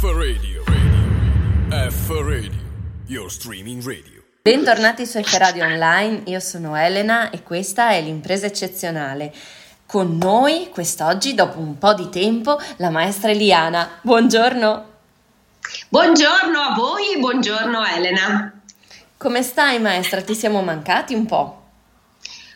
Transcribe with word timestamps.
F 0.00 0.04
Radio. 0.14 0.64
Radio. 0.64 1.90
F 1.90 2.08
Radio. 2.08 2.58
Your 3.06 3.30
streaming 3.30 3.84
radio. 3.86 4.22
Bentornati 4.40 5.04
su 5.04 5.22
F 5.22 5.36
Radio 5.36 5.64
Online, 5.64 6.22
io 6.24 6.40
sono 6.40 6.74
Elena 6.74 7.28
e 7.28 7.42
questa 7.42 7.90
è 7.90 8.00
l'impresa 8.00 8.46
eccezionale. 8.46 9.30
Con 9.84 10.16
noi 10.16 10.70
quest'oggi, 10.70 11.34
dopo 11.34 11.58
un 11.58 11.76
po' 11.76 11.92
di 11.92 12.08
tempo, 12.08 12.58
la 12.76 12.88
maestra 12.88 13.30
Eliana. 13.30 13.98
Buongiorno. 14.00 14.88
Buongiorno 15.90 16.58
a 16.58 16.74
voi 16.74 17.18
buongiorno 17.18 17.84
Elena. 17.84 18.58
Come 19.18 19.42
stai 19.42 19.80
maestra? 19.80 20.22
Ti 20.22 20.34
siamo 20.34 20.62
mancati 20.62 21.12
un 21.12 21.26
po'? 21.26 21.62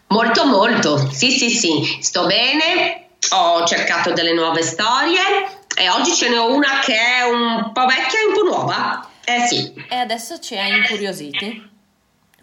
Molto 0.07 0.47
molto, 0.47 1.11
sì 1.11 1.31
sì 1.31 1.51
sì, 1.51 1.99
sto 2.01 2.25
bene, 2.25 3.09
ho 3.33 3.67
cercato 3.67 4.15
delle 4.15 4.33
nuove 4.33 4.63
storie 4.63 5.54
e 5.77 5.89
oggi 5.89 6.15
ce 6.15 6.29
ne 6.29 6.39
ho 6.39 6.53
una 6.53 6.81
che 6.81 6.95
è 6.95 7.23
un 7.23 7.73
po' 7.73 7.87
vecchia 7.87 8.21
e 8.21 8.27
un 8.27 8.35
po' 8.35 8.43
nuova. 8.43 9.09
Eh 9.25 9.47
sì. 9.47 9.73
E 9.89 9.97
adesso 9.97 10.39
ci 10.39 10.57
hai 10.57 10.77
incuriositi. 10.77 11.71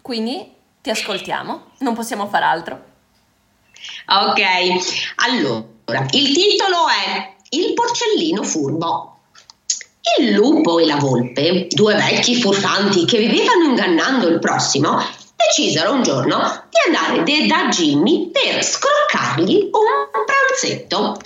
Quindi 0.00 0.50
ti 0.80 0.90
ascoltiamo, 0.90 1.72
non 1.78 1.94
possiamo 1.94 2.26
far 2.28 2.42
altro. 2.42 2.90
Ok, 4.06 4.42
allora, 5.16 6.06
il 6.10 6.32
titolo 6.34 6.88
è 6.88 7.34
Il 7.50 7.72
porcellino 7.74 8.42
furbo. 8.42 9.08
Il 10.18 10.32
lupo 10.32 10.78
e 10.78 10.86
la 10.86 10.96
volpe, 10.96 11.68
due 11.70 11.94
vecchi 11.94 12.40
furfanti 12.40 13.04
che 13.04 13.18
vivevano 13.18 13.64
ingannando 13.64 14.26
il 14.28 14.40
prossimo, 14.40 15.00
decisero 15.36 15.92
un 15.92 16.02
giorno 16.02 16.64
di 16.68 16.96
andare 16.96 17.46
da 17.46 17.68
Jimmy 17.68 18.30
per 18.30 18.64
scroccargli 18.64 19.70
un 19.70 20.24
pranzetto. 20.26 21.18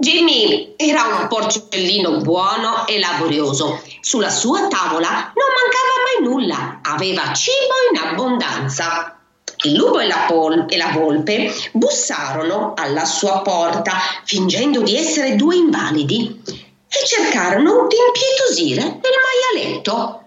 Jimmy 0.00 0.72
era 0.76 1.18
un 1.20 1.28
porcellino 1.28 2.22
buono 2.22 2.86
e 2.86 2.98
laborioso. 2.98 3.82
Sulla 4.00 4.30
sua 4.30 4.66
tavola 4.66 5.10
non 5.10 5.50
mancava 5.52 5.94
mai 6.06 6.22
nulla, 6.26 6.80
aveva 6.82 7.34
cibo 7.34 7.74
in 7.92 7.98
abbondanza. 7.98 9.18
Il 9.64 9.74
lupo 9.74 9.98
e 9.98 10.06
la, 10.06 10.24
pol- 10.26 10.64
e 10.70 10.78
la 10.78 10.90
volpe 10.94 11.52
bussarono 11.72 12.72
alla 12.74 13.04
sua 13.04 13.40
porta 13.42 13.92
fingendo 14.24 14.80
di 14.80 14.96
essere 14.96 15.36
due 15.36 15.56
invalidi 15.56 16.40
e 16.46 17.06
cercarono 17.06 17.86
di 17.86 17.96
impietosire 17.96 18.80
il 18.80 19.60
maialetto. 19.60 20.22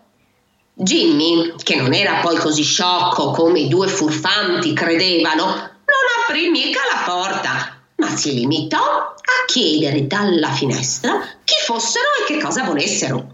Jimmy, 0.75 1.55
che 1.63 1.77
non 1.77 1.95
era 1.95 2.19
poi 2.21 2.37
così 2.37 2.61
sciocco 2.61 3.31
come 3.31 3.61
i 3.61 3.69
due 3.69 3.87
furfanti 3.87 4.71
credevano, 4.73 5.45
non 5.45 6.03
aprì 6.27 6.49
mica 6.49 6.79
la 6.91 7.11
porta, 7.11 7.72
ma 8.03 8.15
si 8.17 8.33
limitò 8.33 8.77
a 8.77 9.45
chiedere 9.45 10.05
dalla 10.07 10.49
finestra 10.49 11.25
chi 11.43 11.55
fossero 11.63 12.05
e 12.21 12.33
che 12.33 12.41
cosa 12.41 12.63
volessero. 12.63 13.31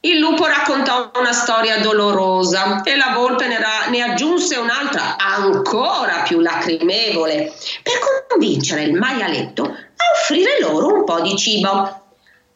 Il 0.00 0.18
lupo 0.18 0.46
raccontò 0.46 1.10
una 1.18 1.32
storia 1.32 1.78
dolorosa 1.80 2.82
e 2.82 2.96
la 2.96 3.14
volpe 3.14 3.48
ne, 3.48 3.58
ra- 3.58 3.86
ne, 3.88 4.02
aggiunse 4.02 4.56
un'altra 4.56 5.16
ancora 5.16 6.22
più 6.22 6.38
lacrimevole 6.38 7.52
per 7.82 7.94
convincere 8.28 8.82
il 8.82 8.92
maialetto 8.92 9.64
a 9.64 10.20
offrire 10.20 10.60
loro 10.60 10.94
un 10.94 11.04
po' 11.04 11.20
di 11.20 11.34
cibo. 11.36 12.02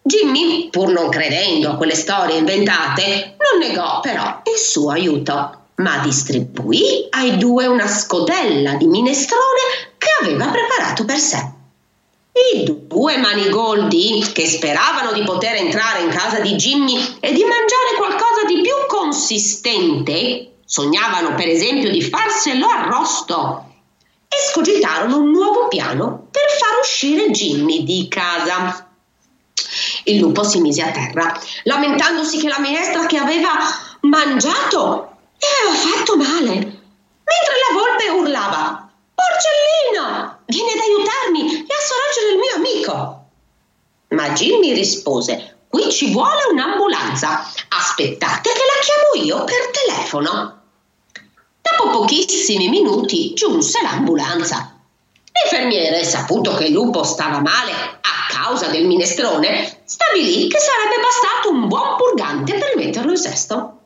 Jimmy, 0.03 0.69
pur 0.71 0.91
non 0.91 1.09
credendo 1.09 1.71
a 1.71 1.77
quelle 1.77 1.95
storie 1.95 2.37
inventate, 2.37 3.37
non 3.39 3.67
negò 3.67 4.01
però 4.01 4.43
il 4.45 4.59
suo 4.59 4.91
aiuto, 4.91 5.63
ma 5.77 5.99
distribuì 5.99 7.07
ai 7.11 7.39
due 7.39 7.67
una 7.67 7.87
scodella 7.89 8.75
di 8.75 8.87
minestrone 8.87 9.92
che 10.03 10.25
aveva 10.25 10.49
preparato 10.49 11.05
per 11.05 11.19
sé. 11.19 11.51
I 12.55 12.65
due 12.89 13.19
manigoldi, 13.19 14.31
che 14.33 14.49
speravano 14.49 15.13
di 15.13 15.23
poter 15.23 15.55
entrare 15.57 16.01
in 16.01 16.11
casa 16.11 16.41
di 16.41 16.57
Jimmy 16.57 16.97
e 17.21 17.33
di 17.33 17.45
mangiare 17.45 17.95
qualcosa 17.97 18.45
di 18.47 18.61
più 18.63 18.75
consistente, 18.89 20.55
sognavano 20.65 21.35
per 21.35 21.47
esempio 21.47 21.91
di 21.91 22.03
farselo 22.03 22.67
arrosto, 22.67 23.67
escogitarono 24.29 25.19
un 25.19 25.31
nuovo 25.31 25.69
piano 25.69 26.27
per 26.31 26.43
far 26.59 26.81
uscire 26.81 27.31
Jimmy 27.31 27.85
di 27.85 28.09
casa. 28.09 28.89
Il 30.05 30.19
lupo 30.19 30.43
si 30.43 30.61
mise 30.61 30.83
a 30.83 30.91
terra, 30.91 31.39
lamentandosi 31.65 32.39
che 32.39 32.49
la 32.49 32.59
minestra 32.59 33.07
che 33.07 33.19
aveva 33.19 33.51
mangiato 34.01 35.17
gli 35.37 35.45
aveva 35.69 35.97
fatto 35.97 36.17
male, 36.17 36.55
mentre 36.55 37.55
la 37.69 37.79
volpe 37.79 38.09
urlava 38.09 38.82
Porcellino, 39.23 40.43
vieni 40.47 40.71
ad 40.73 40.79
aiutarmi 40.79 41.67
e 41.67 41.75
a 41.75 41.83
sorreggere 41.87 42.33
il 42.33 42.39
mio 42.39 42.55
amico. 42.57 43.27
Ma 44.09 44.31
Jimmy 44.31 44.75
rispose 44.75 45.53
Qui 45.73 45.91
ci 45.91 46.13
vuole 46.13 46.43
un'ambulanza. 46.51 47.51
Aspettate 47.69 48.51
che 48.51 48.59
la 48.59 48.83
chiamo 48.83 49.25
io 49.25 49.45
per 49.45 49.71
telefono. 49.71 50.61
Dopo 51.63 51.91
pochissimi 51.99 52.69
minuti 52.69 53.33
giunse 53.33 53.81
l'ambulanza. 53.81 54.79
L'infermiere, 55.33 56.05
saputo 56.05 56.55
che 56.57 56.65
il 56.65 56.73
lupo 56.73 57.05
stava 57.05 57.41
male 57.41 57.73
a 57.73 58.29
causa 58.29 58.67
del 58.67 58.85
minestrone, 58.85 59.81
stabilì 59.87 60.47
che 60.47 60.59
sarebbe 60.59 61.01
bastato 61.01 61.49
un 61.49 61.69
buon 61.69 61.97
purgante 61.97 62.53
per 62.59 62.77
metterlo 62.77 63.13
in 63.13 63.17
sesto. 63.17 63.79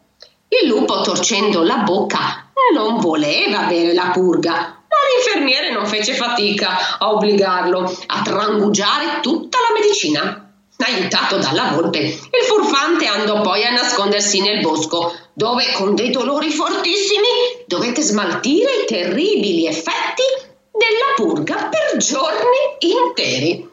Il 0.48 0.66
lupo, 0.66 1.02
torcendo 1.02 1.62
la 1.62 1.76
bocca, 1.76 2.50
non 2.74 2.98
voleva 2.98 3.66
avere 3.66 3.94
la 3.94 4.10
purga, 4.12 4.75
l'infermiere 5.14 5.72
non 5.72 5.86
fece 5.86 6.14
fatica 6.14 6.98
a 6.98 7.12
obbligarlo 7.12 7.96
a 8.06 8.22
trangugiare 8.22 9.20
tutta 9.20 9.58
la 9.58 9.78
medicina. 9.80 10.40
Aiutato 10.78 11.38
dalla 11.38 11.70
volpe, 11.72 11.98
il 12.00 12.44
furfante 12.46 13.06
andò 13.06 13.40
poi 13.40 13.64
a 13.64 13.72
nascondersi 13.72 14.40
nel 14.42 14.60
bosco, 14.60 15.12
dove 15.32 15.72
con 15.72 15.94
dei 15.94 16.10
dolori 16.10 16.50
fortissimi 16.50 17.64
dovette 17.66 18.02
smaltire 18.02 18.82
i 18.82 18.86
terribili 18.86 19.66
effetti 19.66 20.22
della 20.70 21.14
purga 21.16 21.70
per 21.70 21.96
giorni 21.96 22.56
interi. 22.80 23.68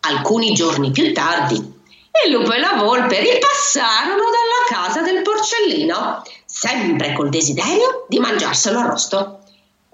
Alcuni 0.00 0.52
giorni 0.52 0.90
più 0.90 1.12
tardi, 1.14 1.56
il 2.26 2.32
lupo 2.32 2.52
e 2.52 2.58
la 2.58 2.74
volpe 2.76 3.20
ripassarono 3.20 4.24
dalla 4.24 4.82
casa 4.82 5.00
del 5.02 5.22
porcellino, 5.22 6.22
sempre 6.44 7.12
col 7.14 7.30
desiderio 7.30 8.04
di 8.08 8.18
mangiarselo 8.18 8.78
arrosto. 8.78 9.37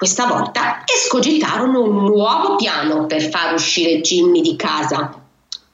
Questa 0.05 0.27
volta 0.27 0.83
escogitarono 0.85 1.81
un 1.81 2.05
nuovo 2.05 2.57
piano 2.57 3.07
per 3.07 3.27
far 3.31 3.55
uscire 3.55 4.03
Jimmy 4.03 4.43
di 4.43 4.55
casa. 4.55 5.19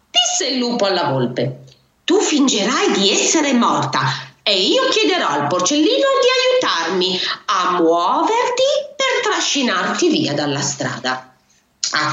Disse 0.08 0.52
il 0.52 0.58
lupo 0.58 0.84
alla 0.84 1.08
volpe: 1.08 1.64
Tu 2.04 2.20
fingerai 2.20 2.92
di 2.92 3.10
essere 3.10 3.52
morta 3.54 4.02
e 4.44 4.56
io 4.56 4.82
chiederò 4.88 5.26
al 5.26 5.48
porcellino 5.48 5.88
di 5.88 6.62
aiutarmi 6.70 7.18
a 7.46 7.80
muoverti 7.80 8.62
per 8.94 9.32
trascinarti 9.32 10.08
via 10.08 10.32
dalla 10.32 10.60
strada. 10.60 11.34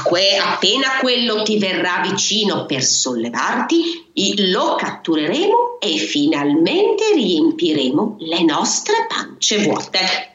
Que- 0.02 0.38
appena 0.38 0.98
quello 0.98 1.42
ti 1.42 1.56
verrà 1.56 2.00
vicino 2.02 2.66
per 2.66 2.82
sollevarti, 2.82 4.10
lo 4.50 4.74
cattureremo 4.74 5.78
e 5.78 5.98
finalmente 5.98 7.12
riempiremo 7.14 8.16
le 8.18 8.42
nostre 8.42 9.06
pance 9.06 9.58
vuote. 9.58 10.27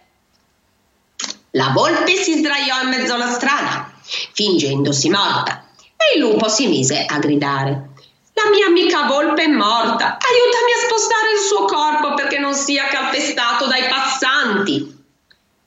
La 1.56 1.70
volpe 1.72 2.16
si 2.16 2.38
sdraiò 2.38 2.82
in 2.82 2.90
mezzo 2.90 3.14
alla 3.14 3.30
strada, 3.30 3.92
fingendosi 4.02 5.08
morta, 5.10 5.68
e 5.96 6.18
il 6.18 6.22
lupo 6.24 6.50
si 6.50 6.66
mise 6.66 7.06
a 7.06 7.20
gridare. 7.20 7.90
La 8.34 8.50
mia 8.50 8.66
amica 8.66 9.06
volpe 9.06 9.44
è 9.44 9.48
morta, 9.48 10.18
aiutami 10.18 10.72
a 10.72 10.84
spostare 10.84 11.34
il 11.34 11.40
suo 11.46 11.66
corpo 11.66 12.16
perché 12.16 12.40
non 12.40 12.56
sia 12.56 12.88
calpestato 12.88 13.68
dai 13.68 13.88
passanti. 13.88 14.98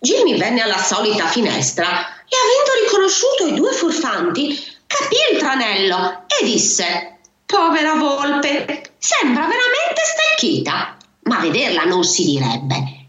Jimmy 0.01 0.37
venne 0.37 0.63
alla 0.63 0.83
solita 0.83 1.29
finestra 1.29 1.85
e 1.85 2.37
avendo 2.37 2.85
riconosciuto 2.85 3.47
i 3.47 3.55
due 3.55 3.71
furfanti, 3.71 4.61
capì 4.89 5.17
il 5.31 5.39
tranello 5.39 6.25
e 6.27 6.45
disse: 6.45 7.19
Povera 7.47 7.95
volpe, 7.95 8.91
sembra 8.99 9.43
veramente 9.43 10.03
stecchita, 10.05 10.97
ma 11.23 11.39
vederla 11.39 11.85
non 11.85 12.03
si 12.03 12.25
direbbe. 12.25 13.07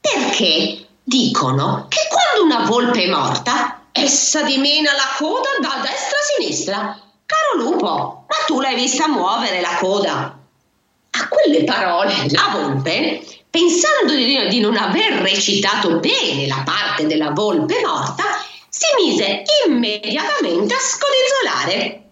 Perché 0.00 0.85
dicono 1.08 1.86
che 1.88 2.00
quando 2.10 2.56
una 2.56 2.68
volpe 2.68 3.04
è 3.04 3.08
morta, 3.08 3.82
essa 3.92 4.42
dimena 4.42 4.92
la 4.92 5.14
coda 5.16 5.48
da 5.60 5.80
destra 5.80 6.18
a 6.18 6.36
sinistra. 6.36 7.00
Caro 7.24 7.62
lupo, 7.62 8.24
ma 8.26 8.36
tu 8.46 8.60
l'hai 8.60 8.74
vista 8.74 9.06
muovere 9.06 9.60
la 9.60 9.76
coda? 9.78 10.38
A 11.10 11.28
quelle 11.28 11.62
parole 11.62 12.12
la 12.30 12.48
volpe 12.52 13.24
pensando 13.48 14.14
di, 14.14 14.60
non 14.60 14.76
aver 14.76 15.22
recitato 15.22 15.98
bene 16.00 16.46
la 16.46 16.62
parte 16.64 17.06
della 17.06 17.30
volpe 17.30 17.80
morta, 17.84 18.24
si 18.68 18.86
mise 18.98 19.44
immediatamente 19.66 20.74
a 20.74 20.78
scodinzolare. 20.78 22.02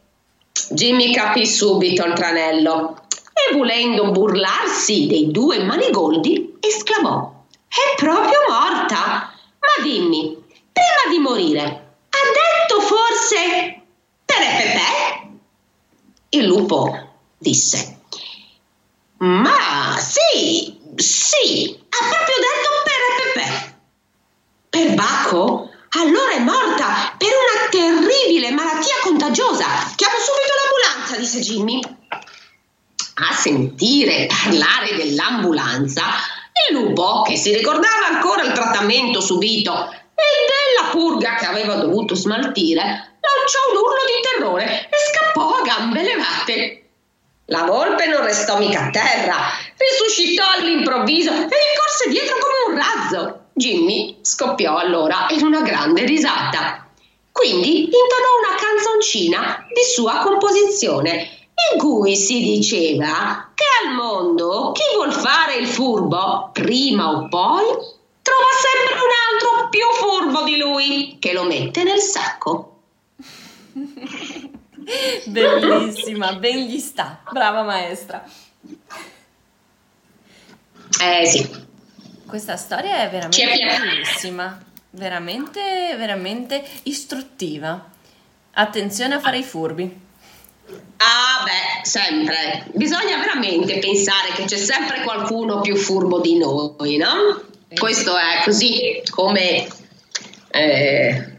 Jimmy 0.70 1.12
capì 1.12 1.44
subito 1.46 2.04
il 2.04 2.14
tranello 2.14 3.02
e 3.32 3.54
volendo 3.54 4.10
burlarsi 4.12 5.06
dei 5.06 5.30
due 5.30 5.62
manigoldi, 5.64 6.56
esclamò: 6.60 7.33
È 7.74 7.96
proprio 7.96 8.38
morta! 8.48 9.32
Ma 9.58 9.82
dimmi, 9.82 10.40
prima 10.72 11.10
di 11.10 11.18
morire, 11.18 11.62
ha 12.08 12.18
detto 12.32 12.80
forse 12.80 13.82
Pepe 14.24 14.46
Pepe? 14.46 15.38
Il 16.28 16.46
lupo 16.46 17.14
disse: 17.36 17.98
Ma 19.18 19.96
sì, 19.98 20.78
sì, 20.94 21.76
ha 21.88 22.08
proprio 22.08 22.36
detto 22.38 22.70
per 22.84 23.32
Pepe. 23.32 23.78
Per 24.70 24.94
Bacco? 24.94 25.68
Allora 25.96 26.30
è 26.30 26.38
morta 26.38 27.16
per 27.18 27.28
una 27.28 27.68
terribile 27.70 28.52
malattia 28.52 28.94
contagiosa. 29.02 29.66
Chiamo 29.96 30.14
subito 30.18 30.52
l'ambulanza, 30.54 31.16
disse 31.16 31.40
Jimmy. 31.40 31.80
A 33.16 33.32
sentire 33.32 34.26
parlare 34.26 34.94
dell'ambulanza, 34.94 36.02
il 36.70 36.76
lupo, 36.76 37.22
che 37.22 37.36
si 37.36 37.52
ricordava 37.52 38.06
ancora 38.06 38.42
il 38.42 38.52
trattamento 38.52 39.20
subito 39.20 39.72
e 39.72 40.22
della 40.46 40.90
purga 40.90 41.34
che 41.34 41.46
aveva 41.46 41.74
dovuto 41.74 42.14
smaltire, 42.14 42.82
lanciò 42.82 43.58
un 43.70 43.76
urlo 43.76 44.04
di 44.06 44.22
terrore 44.22 44.88
e 44.88 44.96
scappò 45.12 45.56
a 45.56 45.62
gambe 45.62 46.02
levate. 46.02 46.78
La 47.46 47.64
volpe 47.64 48.06
non 48.06 48.24
restò 48.24 48.58
mica 48.58 48.86
a 48.86 48.90
terra, 48.90 49.36
risuscitò 49.76 50.44
all'improvviso 50.56 51.30
e 51.30 51.34
gli 51.34 51.76
corse 51.76 52.08
dietro 52.08 52.36
come 52.38 52.74
un 52.74 52.82
razzo. 52.82 53.40
Jimmy 53.52 54.18
scoppiò 54.22 54.76
allora 54.76 55.26
in 55.30 55.44
una 55.44 55.60
grande 55.60 56.04
risata. 56.04 56.88
Quindi 57.30 57.82
intonò 57.82 58.38
una 58.46 58.56
canzoncina 58.56 59.66
di 59.68 59.82
sua 59.92 60.18
composizione, 60.18 61.33
in 61.72 61.78
cui 61.78 62.16
si 62.16 62.40
diceva 62.40 63.50
che 63.54 63.64
al 63.86 63.94
mondo 63.94 64.72
chi 64.72 64.82
vuol 64.94 65.12
fare 65.12 65.54
il 65.54 65.66
furbo, 65.66 66.50
prima 66.52 67.10
o 67.10 67.28
poi, 67.28 67.64
trova 68.22 68.50
sempre 68.60 68.94
un 68.94 69.10
altro 69.32 69.68
più 69.68 69.86
furbo 69.94 70.42
di 70.42 70.56
lui 70.56 71.16
che 71.20 71.32
lo 71.32 71.44
mette 71.44 71.84
nel 71.84 72.00
sacco. 72.00 72.70
Bellissima, 75.26 76.34
ben 76.34 76.66
gli 76.66 76.78
sta, 76.78 77.22
brava 77.30 77.62
maestra. 77.62 78.22
Eh 81.00 81.26
sì, 81.26 81.48
questa 82.26 82.56
storia 82.56 82.98
è 82.98 83.10
veramente 83.10 83.78
bellissima, 83.78 84.62
veramente, 84.90 85.94
veramente 85.96 86.62
istruttiva. 86.84 87.92
Attenzione 88.52 89.14
a 89.14 89.20
fare 89.20 89.38
i 89.38 89.42
furbi. 89.42 90.02
Ah 90.96 91.44
beh, 91.44 91.84
sempre. 91.86 92.66
Bisogna 92.72 93.18
veramente 93.18 93.78
pensare 93.78 94.32
che 94.34 94.44
c'è 94.44 94.56
sempre 94.56 95.02
qualcuno 95.02 95.60
più 95.60 95.76
furbo 95.76 96.20
di 96.20 96.38
noi, 96.38 96.96
no? 96.96 97.42
Questo 97.74 98.16
è 98.16 98.42
così 98.44 99.02
come, 99.10 99.66
eh, 100.48 101.38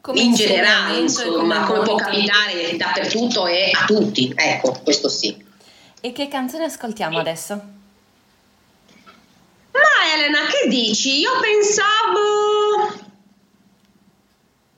come 0.00 0.20
in 0.20 0.34
generale, 0.34 0.98
insomma, 0.98 1.64
come, 1.64 1.66
come 1.66 1.82
può 1.84 1.94
capitare 1.96 2.76
dappertutto 2.76 3.46
e 3.46 3.70
a 3.72 3.84
tutti. 3.84 4.32
Ecco, 4.34 4.80
questo 4.82 5.08
sì. 5.08 5.44
E 6.00 6.12
che 6.12 6.28
canzone 6.28 6.64
ascoltiamo 6.64 7.18
adesso? 7.18 7.54
Ma 9.72 10.14
Elena, 10.14 10.46
che 10.46 10.68
dici? 10.68 11.18
Io 11.18 11.32
pensavo... 11.40 13.04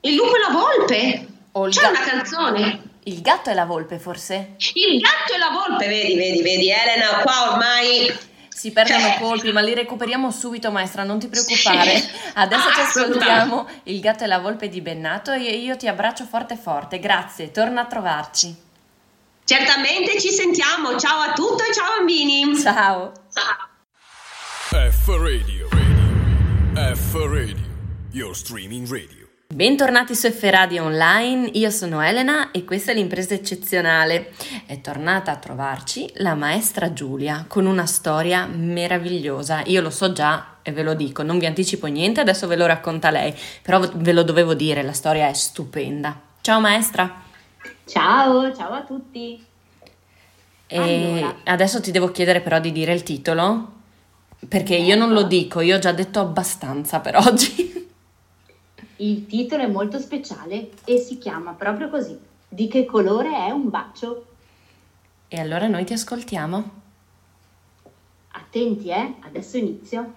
Il 0.01 0.15
lupo 0.15 0.35
e 0.35 0.39
la 0.39 0.53
volpe? 0.53 1.27
O 1.51 1.67
C'è 1.67 1.87
una 1.87 1.99
canzone? 1.99 2.81
Il 3.09 3.21
gatto 3.21 3.49
e 3.49 3.55
la 3.55 3.65
volpe, 3.65 3.97
forse? 3.97 4.55
Il 4.73 5.01
gatto 5.01 5.33
e 5.33 5.37
la 5.39 5.49
volpe, 5.49 5.87
vedi, 5.87 6.15
vedi, 6.15 6.43
vedi, 6.43 6.69
Elena, 6.69 7.21
qua 7.23 7.51
ormai... 7.51 8.27
Si 8.59 8.71
perdono 8.71 9.07
eh. 9.07 9.17
colpi, 9.19 9.53
ma 9.53 9.61
li 9.61 9.73
recuperiamo 9.73 10.31
subito, 10.31 10.69
maestra, 10.69 11.03
non 11.03 11.17
ti 11.17 11.29
preoccupare. 11.29 11.97
Sì. 11.97 12.09
Adesso 12.33 12.67
ah, 12.67 12.73
ci 12.73 12.79
ascoltiamo 12.81 13.67
Il 13.83 14.01
gatto 14.01 14.25
e 14.25 14.27
la 14.27 14.39
volpe 14.39 14.67
di 14.67 14.81
Bennato 14.81 15.31
e 15.31 15.55
io 15.55 15.77
ti 15.77 15.87
abbraccio 15.87 16.25
forte 16.25 16.57
forte. 16.57 16.99
Grazie, 16.99 17.51
torna 17.51 17.81
a 17.81 17.85
trovarci. 17.85 18.53
Certamente 19.45 20.19
ci 20.19 20.29
sentiamo. 20.29 20.99
Ciao 20.99 21.21
a 21.21 21.31
tutti 21.31 21.63
e 21.69 21.73
ciao 21.73 21.95
bambini. 21.95 22.53
Ciao. 22.59 23.13
Ciao. 23.33 24.89
F 24.91 25.07
Radio. 25.07 25.69
radio. 25.71 26.95
F 26.95 27.13
Radio. 27.13 27.65
Your 28.11 28.35
streaming 28.35 28.85
radio. 28.91 29.18
Bentornati 29.51 30.13
su 30.13 30.29
F 30.29 30.43
Radio 30.43 30.83
Online, 30.83 31.49
io 31.53 31.71
sono 31.71 32.01
Elena 32.01 32.51
e 32.51 32.63
questa 32.65 32.91
è 32.91 32.93
l'impresa 32.93 33.33
eccezionale. 33.33 34.31
È 34.67 34.79
tornata 34.79 35.31
a 35.31 35.37
trovarci 35.37 36.07
la 36.17 36.35
maestra 36.35 36.93
Giulia 36.93 37.45
con 37.47 37.65
una 37.65 37.87
storia 37.87 38.45
meravigliosa. 38.45 39.63
Io 39.65 39.81
lo 39.81 39.89
so 39.89 40.11
già 40.11 40.57
e 40.61 40.71
ve 40.71 40.83
lo 40.83 40.93
dico, 40.93 41.23
non 41.23 41.39
vi 41.39 41.47
anticipo 41.47 41.87
niente, 41.87 42.21
adesso 42.21 42.45
ve 42.45 42.57
lo 42.57 42.67
racconta 42.67 43.09
lei, 43.09 43.33
però 43.63 43.79
ve 43.79 44.13
lo 44.13 44.21
dovevo 44.21 44.53
dire, 44.53 44.83
la 44.83 44.93
storia 44.93 45.27
è 45.27 45.33
stupenda. 45.33 46.15
Ciao 46.41 46.59
maestra. 46.59 47.19
Ciao, 47.85 48.55
ciao 48.55 48.73
a 48.73 48.83
tutti. 48.83 49.43
E 50.67 50.77
allora. 50.77 51.37
adesso 51.45 51.81
ti 51.81 51.89
devo 51.89 52.11
chiedere 52.11 52.41
però 52.41 52.59
di 52.59 52.71
dire 52.71 52.93
il 52.93 53.01
titolo 53.01 53.77
perché 54.47 54.75
io 54.75 54.95
non 54.95 55.11
lo 55.11 55.23
dico, 55.23 55.59
io 55.59 55.77
ho 55.77 55.79
già 55.79 55.91
detto 55.91 56.19
abbastanza 56.19 56.99
per 56.99 57.15
oggi. 57.25 57.78
Il 59.01 59.27
titolo 59.27 59.63
è 59.63 59.67
molto 59.67 59.97
speciale 59.97 60.71
e 60.83 60.97
si 60.97 61.17
chiama 61.17 61.53
proprio 61.53 61.89
così. 61.89 62.19
Di 62.49 62.67
che 62.67 62.83
colore 62.83 63.33
è 63.33 63.49
un 63.49 63.69
bacio? 63.69 64.25
E 65.29 65.39
allora 65.39 65.67
noi 65.67 65.85
ti 65.85 65.93
ascoltiamo. 65.93 66.69
Attenti, 68.31 68.89
eh? 68.89 69.15
Adesso 69.21 69.55
inizio. 69.55 70.13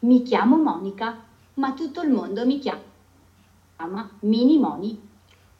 Mi 0.00 0.22
chiamo 0.22 0.58
Monica, 0.58 1.24
ma 1.54 1.72
tutto 1.72 2.02
il 2.02 2.10
mondo 2.10 2.44
mi 2.44 2.58
chiama 2.58 4.10
Mini 4.20 4.58
Moni. 4.58 5.00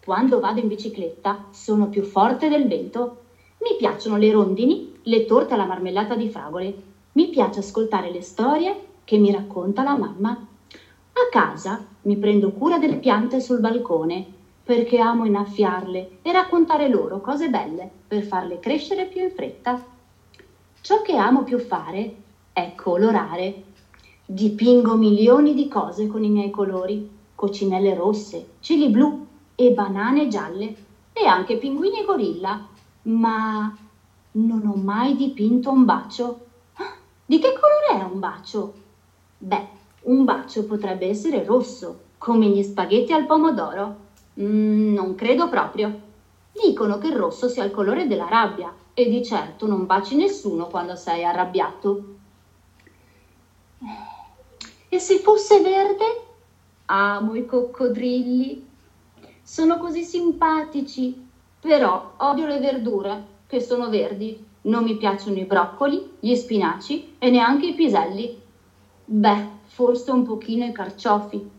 Quando 0.05 0.39
vado 0.39 0.61
in 0.61 0.69
bicicletta 0.69 1.47
sono 1.53 1.89
più 1.89 2.03
forte 2.03 2.51
del 2.51 2.69
vento. 2.69 3.23
Mi 3.63 3.77
piacciono 3.79 4.19
le 4.19 4.31
rondini, 4.31 4.99
le 5.05 5.25
torte 5.25 5.55
alla 5.55 5.65
marmellata 5.65 6.15
di 6.15 6.29
fragole 6.29 6.83
mi 7.13 7.29
piace 7.29 7.61
ascoltare 7.61 8.11
le 8.11 8.21
storie 8.21 8.89
che 9.05 9.17
mi 9.17 9.33
racconta 9.33 9.83
la 9.83 9.97
mamma. 9.97 10.33
A 10.33 11.29
casa 11.31 11.83
mi 12.07 12.17
prendo 12.17 12.53
cura 12.53 12.79
delle 12.79 12.99
piante 12.99 13.41
sul 13.41 13.61
balcone 13.61 14.25
perché 14.63 14.99
amo 14.99 15.25
innaffiarle 15.25 16.09
e 16.23 16.33
raccontare 16.33 16.89
loro 16.89 17.21
cose 17.21 17.49
belle 17.49 17.89
per 18.07 18.23
farle 18.23 18.59
crescere 18.59 19.07
più 19.07 19.23
in 19.23 19.31
fretta. 19.31 19.81
Ciò 20.81 21.03
che 21.03 21.17
amo 21.17 21.43
più 21.45 21.59
fare 21.59 22.13
è 22.53 22.73
colorare. 22.75 23.55
Dipingo 24.25 24.97
milioni 24.97 25.55
di 25.55 25.69
cose 25.69 26.07
con 26.07 26.25
i 26.25 26.31
miei 26.31 26.51
colori, 26.51 27.05
coccinelle 27.35 27.95
rosse, 27.95 28.47
cili 28.61 28.89
blu 28.89 29.25
e 29.55 29.71
banane 29.73 30.27
gialle 30.29 30.75
e 31.13 31.27
anche 31.27 31.59
pinguini 31.59 32.01
e 32.01 32.05
gorilla, 32.05 32.61
ma 33.03 33.73
non 34.33 34.67
ho 34.67 34.75
mai 34.75 35.15
dipinto 35.15 35.71
un 35.71 35.85
bacio 35.85 36.41
di 37.29 37.41
che 37.41 37.53
colore 37.53 38.01
è 38.01 38.05
un 38.05 38.21
bacio? 38.21 38.73
Beh, 39.39 39.67
un 40.07 40.25
bacio 40.25 40.65
potrebbe 40.65 41.09
essere 41.09 41.45
rosso, 41.45 42.01
come 42.19 42.49
gli 42.49 42.63
spaghetti 42.63 43.13
al 43.13 43.27
pomodoro. 43.27 44.05
Mm, 44.41 44.95
non 44.95 45.15
credo 45.15 45.49
proprio. 45.49 46.05
Dicono 46.53 46.99
che 46.99 47.09
il 47.09 47.17
rosso 47.17 47.49
sia 47.49 47.65
il 47.65 47.71
colore 47.71 48.07
della 48.07 48.29
rabbia 48.29 48.73
e 48.95 49.09
di 49.09 49.23
certo 49.23 49.67
non 49.67 49.85
baci 49.85 50.17
nessuno 50.17 50.69
quando 50.69 50.97
sei 50.97 51.25
arrabbiato. 51.25 52.01
E 54.89 54.99
se 54.99 55.19
fosse 55.19 55.61
verde? 55.61 56.21
Amo 56.87 57.35
i 57.35 57.45
coccodrilli. 57.45 58.65
Sono 59.43 59.77
così 59.77 60.03
simpatici, 60.03 61.15
però 61.61 62.15
odio 62.19 62.47
le 62.47 62.59
verdure 62.59 63.23
che 63.47 63.61
sono 63.61 63.89
verdi. 63.89 64.45
Non 64.63 64.85
mi 64.85 64.97
piacciono 64.97 65.39
i 65.39 65.45
broccoli, 65.45 66.03
gli 66.19 66.35
spinaci 66.35 67.17
e 67.19 67.31
neanche 67.31 67.67
i 67.67 67.75
piselli. 67.75 68.35
Beh, 69.05 69.56
forse 69.67 70.11
un 70.11 70.25
pochino 70.25 70.65
i 70.65 70.73
carciofi. 70.73 71.51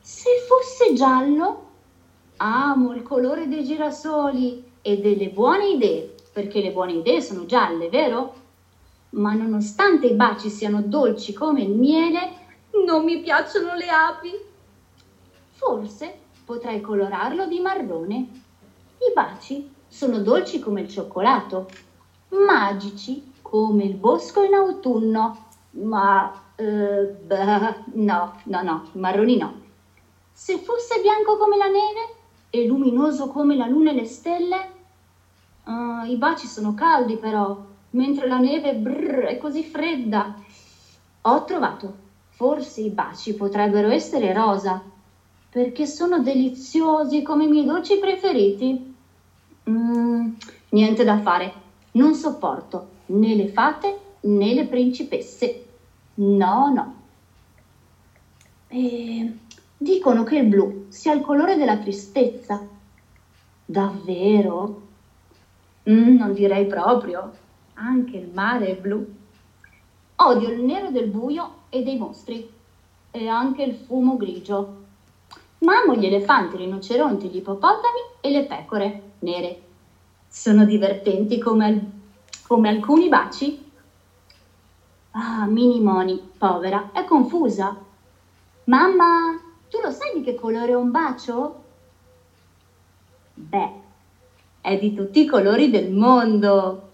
Se 0.00 0.30
fosse 0.46 0.92
giallo, 0.94 1.70
amo 2.36 2.92
il 2.92 3.02
colore 3.02 3.48
dei 3.48 3.64
girasoli 3.64 4.72
e 4.82 4.98
delle 4.98 5.30
buone 5.30 5.68
idee, 5.68 6.14
perché 6.32 6.60
le 6.60 6.72
buone 6.72 6.92
idee 6.92 7.20
sono 7.20 7.46
gialle, 7.46 7.88
vero? 7.88 8.34
Ma 9.10 9.32
nonostante 9.32 10.06
i 10.06 10.14
baci 10.14 10.50
siano 10.50 10.82
dolci 10.82 11.32
come 11.32 11.62
il 11.62 11.70
miele, 11.70 12.42
non 12.84 13.04
mi 13.04 13.20
piacciono 13.20 13.74
le 13.74 13.88
api. 13.88 14.30
Forse 15.52 16.18
potrei 16.44 16.80
colorarlo 16.80 17.46
di 17.46 17.60
marrone. 17.60 18.16
I 18.16 19.12
baci 19.14 19.72
sono 19.88 20.18
dolci 20.18 20.58
come 20.58 20.82
il 20.82 20.88
cioccolato 20.88 21.68
magici 22.28 23.32
come 23.40 23.84
il 23.84 23.94
bosco 23.94 24.42
in 24.42 24.54
autunno, 24.54 25.46
ma 25.70 26.43
eh, 26.56 27.06
beh, 27.06 27.74
no, 27.94 28.36
no, 28.44 28.62
no, 28.62 28.84
marroni 28.92 29.36
no. 29.36 29.54
Se 30.32 30.58
fosse 30.58 31.00
bianco 31.00 31.36
come 31.36 31.56
la 31.56 31.68
neve 31.68 32.12
e 32.50 32.64
luminoso 32.64 33.28
come 33.28 33.56
la 33.56 33.66
luna 33.66 33.90
e 33.90 33.94
le 33.94 34.04
stelle, 34.04 34.68
uh, 35.64 36.04
i 36.04 36.16
baci 36.16 36.46
sono 36.46 36.74
caldi 36.74 37.16
però, 37.16 37.56
mentre 37.90 38.26
la 38.26 38.38
neve 38.38 38.74
brrr, 38.74 39.24
è 39.26 39.36
così 39.36 39.64
fredda. 39.64 40.32
Ho 41.22 41.44
trovato, 41.44 41.94
forse 42.28 42.80
i 42.80 42.90
baci 42.90 43.34
potrebbero 43.34 43.88
essere 43.88 44.32
rosa, 44.32 44.80
perché 45.48 45.86
sono 45.86 46.20
deliziosi 46.20 47.22
come 47.22 47.44
i 47.44 47.48
miei 47.48 47.64
dolci 47.64 47.98
preferiti. 47.98 48.92
Mm, 49.70 50.26
niente 50.70 51.04
da 51.04 51.16
fare, 51.18 51.54
non 51.92 52.14
sopporto 52.14 52.86
né 53.06 53.34
le 53.34 53.48
fate 53.48 53.96
né 54.20 54.52
le 54.52 54.66
principesse. 54.66 55.58
No, 56.16 56.70
no. 56.70 56.94
E 58.68 59.32
dicono 59.76 60.22
che 60.22 60.36
il 60.36 60.46
blu 60.46 60.86
sia 60.88 61.12
il 61.12 61.20
colore 61.20 61.56
della 61.56 61.76
tristezza. 61.76 62.64
Davvero? 63.64 64.82
Mm, 65.88 66.16
non 66.16 66.32
direi 66.32 66.66
proprio. 66.66 67.32
Anche 67.74 68.16
il 68.16 68.28
mare 68.28 68.68
è 68.68 68.76
blu. 68.76 69.04
Odio 70.16 70.48
il 70.50 70.62
nero 70.62 70.90
del 70.90 71.06
buio 71.08 71.50
e 71.68 71.82
dei 71.82 71.96
mostri. 71.96 72.46
E 73.10 73.26
anche 73.26 73.62
il 73.62 73.74
fumo 73.74 74.16
grigio. 74.16 74.82
Ma 75.58 75.78
amo 75.78 75.94
gli 75.94 76.04
elefanti, 76.06 76.54
i 76.56 76.58
rinoceronti, 76.58 77.28
gli 77.28 77.36
ippopotami 77.36 78.00
e 78.20 78.30
le 78.30 78.44
pecore 78.44 79.00
nere. 79.20 79.56
Sono 80.28 80.64
divertenti 80.64 81.38
come, 81.38 81.84
come 82.46 82.68
alcuni 82.68 83.08
baci. 83.08 83.63
Ah, 85.16 85.46
Mini 85.46 85.80
Moni, 85.80 86.20
povera, 86.36 86.90
è 86.92 87.04
confusa. 87.04 87.80
Mamma, 88.64 89.40
tu 89.70 89.78
lo 89.80 89.92
sai 89.92 90.12
di 90.14 90.24
che 90.24 90.34
colore 90.34 90.72
è 90.72 90.74
un 90.74 90.90
bacio? 90.90 91.62
Beh, 93.34 93.70
è 94.60 94.76
di 94.76 94.92
tutti 94.92 95.20
i 95.20 95.26
colori 95.26 95.70
del 95.70 95.92
mondo. 95.92 96.88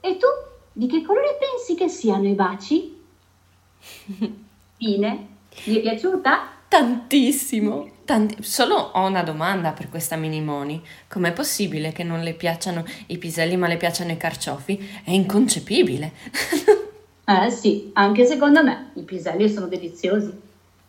E 0.00 0.18
tu, 0.18 0.26
di 0.70 0.86
che 0.86 1.00
colore 1.00 1.38
pensi 1.38 1.74
che 1.74 1.88
siano 1.88 2.28
i 2.28 2.34
baci? 2.34 3.02
Fine, 4.76 5.28
gli 5.64 5.78
è 5.78 5.80
piaciuta? 5.80 6.48
Tantissimo. 6.68 7.90
Tanti... 8.04 8.42
Solo 8.42 8.74
ho 8.74 9.06
una 9.06 9.22
domanda 9.22 9.72
per 9.72 9.88
questa 9.88 10.16
Minimoni. 10.16 10.82
Com'è 11.08 11.32
possibile 11.32 11.90
che 11.92 12.02
non 12.02 12.20
le 12.20 12.34
piacciono 12.34 12.84
i 13.06 13.16
piselli 13.16 13.56
ma 13.56 13.66
le 13.66 13.78
piacciono 13.78 14.12
i 14.12 14.18
carciofi? 14.18 14.76
È 15.02 15.10
inconcepibile. 15.10 16.12
eh 17.24 17.50
sì, 17.50 17.90
anche 17.94 18.26
secondo 18.26 18.62
me 18.62 18.90
i 18.94 19.02
piselli 19.02 19.48
sono 19.48 19.66
deliziosi. 19.66 20.42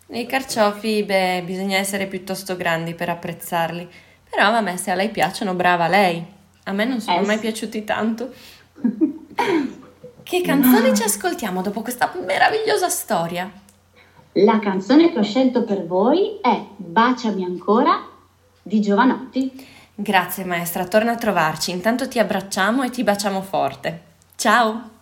I 0.07 0.25
carciofi, 0.25 1.03
beh, 1.03 1.43
bisogna 1.45 1.77
essere 1.77 2.05
piuttosto 2.07 2.55
grandi 2.55 2.93
per 2.93 3.09
apprezzarli. 3.09 3.87
Però 4.29 4.51
vabbè, 4.51 4.75
se 4.75 4.91
a 4.91 4.95
lei 4.95 5.09
piacciono, 5.09 5.53
brava 5.53 5.87
lei. 5.87 6.23
A 6.65 6.71
me 6.73 6.85
non 6.85 6.99
sono 6.99 7.21
eh, 7.21 7.25
mai 7.25 7.35
sì. 7.35 7.41
piaciuti 7.41 7.83
tanto. 7.83 8.31
che 10.23 10.41
canzone 10.41 10.93
ci 10.93 11.03
ascoltiamo 11.03 11.61
dopo 11.61 11.81
questa 11.81 12.11
meravigliosa 12.25 12.89
storia? 12.89 13.49
La 14.33 14.59
canzone 14.59 15.11
che 15.11 15.19
ho 15.19 15.23
scelto 15.23 15.63
per 15.63 15.85
voi 15.85 16.39
è 16.41 16.61
Baciami 16.75 17.43
ancora 17.45 18.05
di 18.61 18.81
Giovanotti. 18.81 19.67
Grazie 19.95 20.43
maestra, 20.43 20.85
torna 20.85 21.13
a 21.13 21.15
trovarci. 21.15 21.71
Intanto 21.71 22.07
ti 22.07 22.19
abbracciamo 22.19 22.83
e 22.83 22.89
ti 22.89 23.03
baciamo 23.03 23.41
forte. 23.41 24.01
Ciao! 24.35 24.94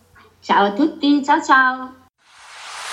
Ciao 0.44 0.66
a 0.66 0.74
tutti, 0.74 1.24
ciao 1.24 1.42
ciao! 1.42 1.94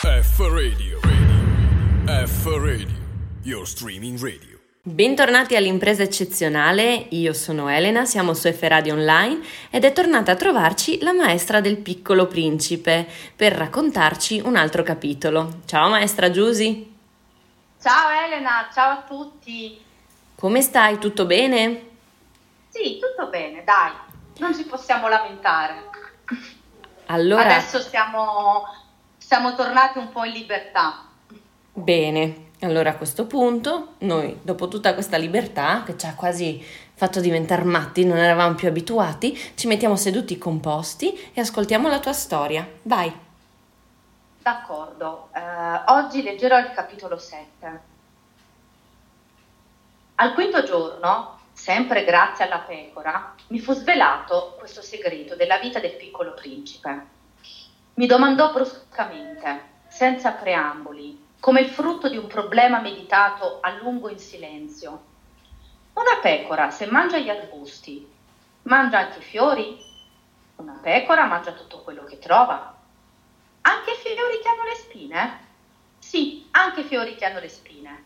F 0.03 0.39
Radio, 0.39 1.01
radio. 1.03 2.25
F 2.25 2.47
Radio, 2.47 2.97
your 3.43 3.67
streaming 3.67 4.17
radio. 4.23 4.57
Bentornati 4.85 5.57
all'impresa 5.57 6.05
eccezionale, 6.05 7.09
io 7.11 7.33
sono 7.33 7.69
Elena, 7.69 8.05
siamo 8.05 8.35
su 8.35 8.49
F 8.49 8.63
Radio 8.69 8.95
Online 8.95 9.41
ed 9.69 9.85
è 9.85 9.93
tornata 9.93 10.31
a 10.31 10.37
trovarci 10.37 11.01
la 11.03 11.13
maestra 11.13 11.61
del 11.61 11.79
piccolo 11.79 12.29
principe 12.29 13.09
per 13.35 13.55
raccontarci 13.55 14.43
un 14.45 14.55
altro 14.55 14.85
capitolo. 14.85 15.63
Ciao 15.67 15.89
maestra 15.89 16.31
Giusy! 16.31 16.97
Ciao 17.83 18.11
Elena, 18.27 18.69
ciao 18.73 18.91
a 18.93 19.03
tutti! 19.03 19.77
Come 20.37 20.63
stai? 20.63 20.99
Tutto 20.99 21.27
bene? 21.27 21.89
Sì, 22.69 23.01
tutto 23.01 23.29
bene, 23.29 23.65
dai, 23.65 23.91
non 24.39 24.55
ci 24.55 24.63
possiamo 24.63 25.09
lamentare. 25.09 25.89
Allora... 27.11 27.43
Adesso 27.43 27.81
siamo, 27.81 28.67
siamo 29.19 29.55
tornati 29.55 29.99
un 29.99 30.11
po' 30.11 30.25
in 30.25 30.33
libertà. 30.33 31.05
Bene, 31.73 32.51
allora 32.61 32.91
a 32.91 32.97
questo 32.97 33.27
punto 33.27 33.95
noi, 33.99 34.39
dopo 34.43 34.69
tutta 34.69 34.95
questa 34.95 35.17
libertà 35.17 35.83
che 35.85 35.97
ci 35.97 36.07
ha 36.07 36.15
quasi 36.15 36.65
fatto 36.95 37.21
diventare 37.21 37.65
matti, 37.65 38.05
non 38.05 38.19
eravamo 38.19 38.55
più 38.55 38.69
abituati, 38.69 39.37
ci 39.55 39.67
mettiamo 39.67 39.97
seduti 39.97 40.39
composti 40.39 41.31
e 41.33 41.41
ascoltiamo 41.41 41.89
la 41.89 41.99
tua 41.99 42.13
storia. 42.13 42.69
Vai. 42.83 43.29
D'accordo, 44.43 45.29
eh, 45.35 45.41
oggi 45.87 46.23
leggerò 46.23 46.59
il 46.59 46.71
capitolo 46.73 47.19
7. 47.19 47.81
Al 50.17 50.35
quinto 50.35 50.63
giorno, 50.63 51.40
sempre 51.61 52.05
grazie 52.05 52.47
alla 52.47 52.61
pecora, 52.61 53.35
mi 53.49 53.61
fu 53.61 53.75
svelato 53.75 54.57
questo 54.59 54.81
segreto 54.81 55.37
della 55.37 55.59
vita 55.59 55.79
del 55.79 55.95
piccolo 55.95 56.33
principe. 56.33 57.07
Mi 57.95 58.07
domandò 58.07 58.51
bruscamente, 58.51 59.65
senza 59.87 60.31
preamboli, 60.33 61.23
come 61.39 61.61
il 61.61 61.69
frutto 61.69 62.09
di 62.09 62.17
un 62.17 62.29
problema 62.29 62.81
meditato 62.81 63.59
a 63.61 63.73
lungo 63.73 64.09
in 64.09 64.19
silenzio. 64.19 65.03
Una 65.93 66.19
pecora, 66.23 66.71
se 66.71 66.87
mangia 66.87 67.19
gli 67.19 67.29
arbusti, 67.29 68.11
mangia 68.63 69.01
anche 69.01 69.19
i 69.19 69.23
fiori? 69.23 69.77
Una 70.57 70.79
pecora 70.81 71.27
mangia 71.27 71.53
tutto 71.53 71.83
quello 71.83 72.05
che 72.05 72.19
trova. 72.19 72.75
Anche 73.61 73.91
i 73.91 73.97
fiori 73.97 74.41
che 74.43 74.49
hanno 74.49 74.65
le 74.65 74.77
spine? 74.77 75.39
Sì, 75.99 76.49
anche 76.53 76.81
i 76.81 76.85
fiori 76.85 77.17
che 77.17 77.27
hanno 77.27 77.39
le 77.39 77.51
spine. 77.51 78.05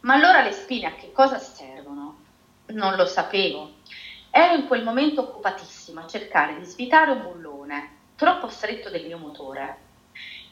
Ma 0.00 0.14
allora 0.14 0.40
le 0.40 0.52
spine 0.52 0.86
a 0.86 0.94
che 0.94 1.12
cosa 1.12 1.38
servono? 1.38 2.09
Non 2.72 2.96
lo 2.96 3.06
sapevo. 3.06 3.74
Ero 4.30 4.54
in 4.54 4.66
quel 4.66 4.84
momento 4.84 5.22
occupatissima 5.22 6.02
a 6.02 6.06
cercare 6.06 6.58
di 6.58 6.64
svitare 6.64 7.10
un 7.10 7.22
bullone 7.22 7.98
troppo 8.14 8.48
stretto 8.48 8.90
del 8.90 9.06
mio 9.06 9.18
motore 9.18 9.88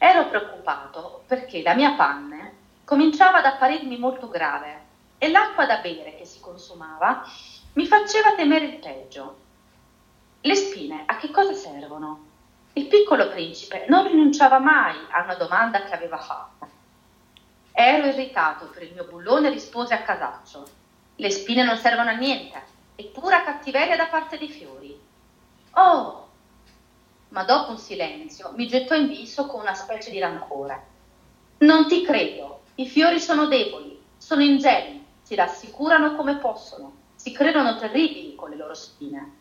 Ero 0.01 0.29
preoccupato 0.29 1.25
perché 1.27 1.61
la 1.61 1.75
mia 1.75 1.95
panne 1.95 2.55
cominciava 2.85 3.39
ad 3.39 3.47
apparirmi 3.47 3.99
molto 3.99 4.29
grave 4.29 4.87
e 5.19 5.29
l'acqua 5.29 5.67
da 5.67 5.79
bere 5.79 6.15
che 6.15 6.25
si 6.25 6.39
consumava 6.39 7.25
mi 7.73 7.85
faceva 7.85 8.35
temere 8.35 8.67
il 8.67 8.79
peggio. 8.79 9.39
Le 10.41 10.55
spine 10.55 11.03
a 11.05 11.17
che 11.17 11.33
cosa 11.33 11.53
servono? 11.53 12.27
Il 12.75 12.87
piccolo 12.87 13.29
principe 13.29 13.87
non 13.89 14.07
rinunciava 14.07 14.61
mai 14.61 14.97
a 15.11 15.25
una 15.25 15.35
domanda 15.35 15.83
che 15.83 15.93
aveva 15.93 16.19
fatto. 16.19 16.69
Ero 17.73 18.07
irritato 18.07 18.67
per 18.67 18.85
il 18.85 18.93
mio 18.93 19.05
bullone 19.05 19.51
rispose 19.51 19.95
a 19.95 20.03
casaccio. 20.03 20.65
Le 21.21 21.31
spine 21.33 21.65
non 21.65 21.77
servono 21.77 22.11
a 22.11 22.15
niente, 22.15 22.63
è 22.95 23.03
pura 23.07 23.43
cattiveria 23.43 23.97
da 23.97 24.07
parte 24.07 24.39
dei 24.39 24.49
fiori. 24.49 24.97
Oh, 25.73 26.29
ma 27.31 27.43
dopo 27.43 27.73
un 27.73 27.79
silenzio 27.79 28.53
mi 28.55 28.69
gettò 28.69 28.95
in 28.95 29.09
viso 29.09 29.47
con 29.47 29.63
una 29.63 29.75
specie 29.75 30.13
di 30.13 30.21
rancore. 30.21 30.81
Non 31.59 31.89
ti 31.89 32.05
credo, 32.05 32.61
i 32.77 32.87
fiori 32.87 33.19
sono 33.19 33.47
deboli, 33.47 34.01
sono 34.17 34.43
ingenui, 34.43 35.05
si 35.23 35.35
rassicurano 35.35 36.15
come 36.15 36.37
possono, 36.37 36.93
si 37.17 37.33
credono 37.33 37.77
terribili 37.79 38.37
con 38.37 38.51
le 38.51 38.57
loro 38.57 38.75
spine. 38.75 39.33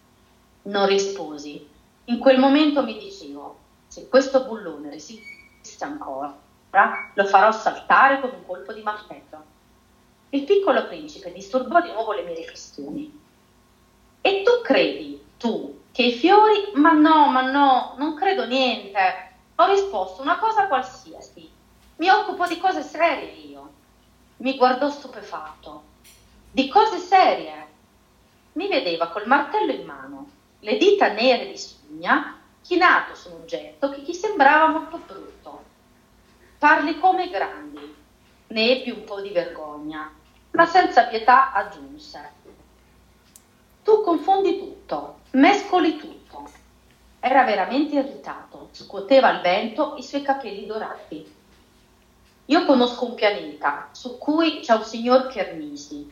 Non 0.64 0.88
risposi. 0.88 1.70
In 2.06 2.18
quel 2.18 2.40
momento 2.40 2.82
mi 2.82 2.98
dicevo, 2.98 3.56
se 3.86 4.10
questo 4.10 4.46
bullone 4.46 4.90
resiste 4.90 5.84
ancora, 5.84 6.36
lo 7.14 7.26
farò 7.26 7.52
saltare 7.52 8.20
con 8.20 8.32
un 8.32 8.46
colpo 8.48 8.74
di 8.74 8.82
martello. 8.82 9.56
Il 10.30 10.44
piccolo 10.44 10.88
principe 10.88 11.32
disturbò 11.32 11.82
di 11.82 11.92
nuovo 11.92 12.12
le 12.12 12.24
mie 12.24 12.36
riflessioni. 12.36 13.20
E 14.20 14.44
tu 14.44 14.62
credi, 14.62 15.22
tu, 15.38 15.84
che 15.92 16.04
i 16.04 16.12
fiori, 16.12 16.72
ma 16.74 16.92
no, 16.92 17.28
ma 17.28 17.50
no, 17.50 17.96
non 17.98 18.16
credo 18.16 18.46
niente. 18.46 19.00
Ho 19.56 19.66
risposto 19.68 20.22
una 20.22 20.38
cosa 20.38 20.68
qualsiasi. 20.68 21.50
Mi 21.98 22.10
occupo 22.10 22.46
di 22.46 22.58
cose 22.58 22.84
serie 22.84 23.32
io. 23.32 23.72
Mi 24.38 24.58
guardò 24.58 24.90
stupefatto. 24.90 25.84
Di 26.52 26.68
cose 26.68 26.98
serie. 26.98 27.66
Mi 28.54 28.68
vedeva 28.68 29.08
col 29.08 29.28
martello 29.28 29.72
in 29.72 29.86
mano, 29.86 30.30
le 30.60 30.78
dita 30.78 31.08
nere 31.10 31.48
di 31.48 31.58
spugna, 31.58 32.40
chinato 32.62 33.16
su 33.16 33.30
un 33.30 33.42
oggetto 33.42 33.90
che 33.92 34.02
gli 34.02 34.14
sembrava 34.14 34.68
molto 34.68 34.98
brutto. 34.98 35.64
Parli 36.58 37.00
come 37.00 37.26
i 37.26 37.30
grandi. 37.30 37.96
Ne 38.48 38.70
ebbi 38.70 38.92
un 38.92 39.04
po' 39.04 39.22
di 39.22 39.30
vergogna, 39.30 40.12
ma 40.52 40.66
senza 40.66 41.04
pietà 41.04 41.52
aggiunse. 41.52 42.32
Tu 43.84 44.02
confondi 44.02 44.58
tutto 44.58 45.18
Mescoli 45.32 45.98
tutto. 45.98 46.50
Era 47.20 47.44
veramente 47.44 47.96
irritato, 47.96 48.70
scuoteva 48.72 49.28
al 49.28 49.42
vento 49.42 49.96
i 49.98 50.04
suoi 50.04 50.24
capelli 50.24 50.66
dorati. 50.66 51.36
Io 52.46 52.66
conosco 52.66 53.06
un 53.06 53.14
pianeta 53.14 53.90
su 53.92 54.18
cui 54.18 54.62
c'è 54.62 54.74
un 54.74 54.84
signor 54.84 55.28
Chernisi. 55.28 56.10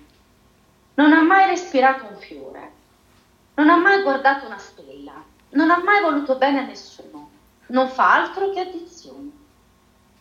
Non 0.95 1.13
ha 1.13 1.23
mai 1.23 1.47
respirato 1.47 2.05
un 2.05 2.17
fiore, 2.17 2.71
non 3.55 3.69
ha 3.69 3.77
mai 3.77 4.03
guardato 4.03 4.45
una 4.45 4.57
stella, 4.57 5.23
non 5.49 5.71
ha 5.71 5.81
mai 5.81 6.01
voluto 6.01 6.35
bene 6.35 6.59
a 6.59 6.65
nessuno, 6.65 7.29
non 7.67 7.87
fa 7.87 8.21
altro 8.21 8.51
che 8.51 8.59
addizioni. 8.59 9.34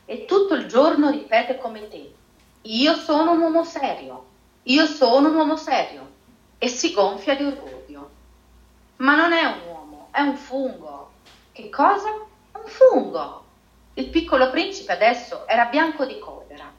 E 0.07 0.25
tutto 0.27 0.55
il 0.55 0.67
giorno 0.67 1.11
ripete 1.11 1.57
come 1.59 1.89
te, 1.89 2.15
io 2.63 2.95
sono 2.95 3.33
un 3.33 3.41
uomo 3.41 3.65
serio, 3.65 4.27
io 4.65 4.87
sono 4.87 5.29
un 5.29 5.35
uomo 5.35 5.57
serio, 5.57 6.13
e 6.59 6.69
si 6.69 6.93
gonfia 6.93 7.35
di 7.35 7.45
orgoglio. 7.45 8.11
Ma 8.97 9.17
non 9.17 9.33
è 9.33 9.45
un 9.45 9.61
uomo, 9.67 10.09
è 10.11 10.21
un 10.21 10.37
fungo. 10.37 11.13
Che 11.53 11.69
cosa? 11.69 12.11
Un 12.11 12.67
fungo. 12.67 13.45
Il 13.95 14.09
piccolo 14.09 14.51
principe 14.51 14.93
adesso 14.93 15.47
era 15.47 15.67
bianco 15.67 16.05
di 16.05 16.19
collera. 16.19 16.73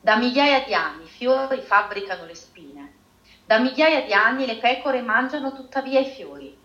Da 0.00 0.16
migliaia 0.16 0.64
di 0.64 0.74
anni 0.74 1.04
i 1.04 1.08
fiori 1.08 1.60
fabbricano 1.60 2.26
le 2.26 2.34
spine. 2.34 2.94
Da 3.44 3.58
migliaia 3.58 4.02
di 4.02 4.12
anni 4.12 4.46
le 4.46 4.56
pecore 4.56 5.02
mangiano 5.02 5.52
tuttavia 5.52 6.00
i 6.00 6.06
fiori. 6.06 6.56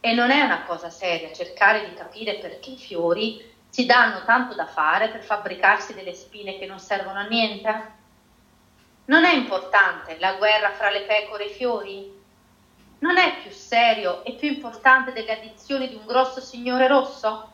E 0.00 0.12
non 0.14 0.30
è 0.30 0.40
una 0.42 0.62
cosa 0.64 0.88
seria 0.88 1.32
cercare 1.32 1.88
di 1.88 1.94
capire 1.94 2.38
perché 2.38 2.70
i 2.70 2.76
fiori 2.76 3.49
si 3.70 3.86
danno 3.86 4.24
tanto 4.24 4.54
da 4.54 4.66
fare 4.66 5.08
per 5.08 5.22
fabbricarsi 5.22 5.94
delle 5.94 6.12
spine 6.12 6.58
che 6.58 6.66
non 6.66 6.80
servono 6.80 7.20
a 7.20 7.26
niente? 7.26 7.98
Non 9.06 9.24
è 9.24 9.32
importante 9.32 10.18
la 10.18 10.34
guerra 10.34 10.70
fra 10.72 10.90
le 10.90 11.02
pecore 11.02 11.44
e 11.44 11.50
i 11.50 11.54
fiori? 11.54 12.18
Non 12.98 13.16
è 13.16 13.40
più 13.40 13.50
serio 13.50 14.24
e 14.24 14.32
più 14.32 14.48
importante 14.48 15.12
delle 15.12 15.38
addizioni 15.38 15.88
di 15.88 15.94
un 15.94 16.04
grosso 16.04 16.40
signore 16.40 16.86
rosso? 16.88 17.52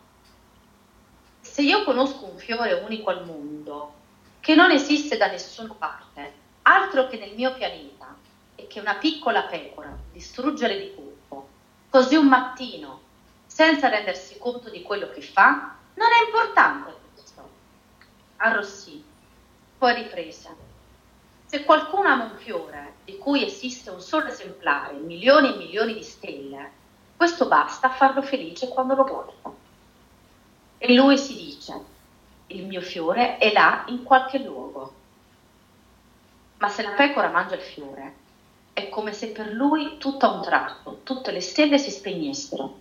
Se 1.41 1.63
io 1.63 1.85
conosco 1.85 2.25
un 2.25 2.39
fiore 2.39 2.73
unico 2.73 3.11
al 3.11 3.25
mondo, 3.25 3.95
che 4.41 4.55
non 4.55 4.71
esiste 4.71 5.17
da 5.17 5.29
nessuna 5.29 5.75
parte, 5.75 6.33
altro 6.63 7.07
che 7.07 7.19
nel 7.19 7.35
mio 7.35 7.53
pianeta, 7.55 8.17
e 8.57 8.67
che 8.67 8.81
una 8.81 8.95
piccola 8.95 9.43
pecora 9.43 9.95
distruggere 10.13 10.79
di 10.79 10.95
colpo, 10.95 11.49
così 11.91 12.17
un 12.17 12.27
mattino, 12.27 13.03
senza 13.47 13.89
rendersi 13.89 14.39
conto 14.39 14.71
di 14.71 14.83
quello 14.83 15.11
che 15.11 15.21
fa, 15.21 15.76
non 15.97 16.09
è 16.09 16.27
importante 16.27 16.95
questo. 17.13 17.49
Arrossì, 18.37 19.03
poi 19.79 19.95
riprese. 19.95 20.55
Se 21.47 21.65
qualcuno 21.65 22.09
ama 22.09 22.25
un 22.25 22.37
fiore 22.37 22.95
di 23.05 23.19
cui 23.19 23.45
esiste 23.45 23.91
un 23.91 24.01
solo 24.01 24.27
esemplare 24.27 24.95
milioni 24.95 25.53
e 25.53 25.57
milioni 25.57 25.95
di 25.95 26.03
stelle, 26.03 26.71
questo 27.17 27.47
basta 27.47 27.89
a 27.89 27.95
farlo 27.95 28.21
felice 28.21 28.69
quando 28.69 28.95
lo 28.95 29.05
vuole. 29.05 29.33
E 30.79 30.95
lui 30.95 31.17
si 31.17 31.35
dice, 31.35 31.85
il 32.49 32.67
mio 32.67 32.83
fiore 32.83 33.39
è 33.39 33.53
là 33.53 33.85
in 33.89 34.03
qualche 34.03 34.39
luogo. 34.39 34.95
Ma 36.59 36.69
se 36.69 36.83
la 36.83 36.91
pecora 36.91 37.31
mangia 37.31 37.55
il 37.55 37.63
fiore, 37.63 38.15
è 38.75 38.91
come 38.91 39.13
se 39.13 39.29
per 39.29 39.53
lui 39.53 39.97
tutto 39.97 40.27
a 40.27 40.33
un 40.33 40.43
tratto, 40.43 41.01
tutte 41.05 41.31
le 41.33 41.41
stelle 41.41 41.79
si 41.79 41.91
spegnessero. 41.91 42.81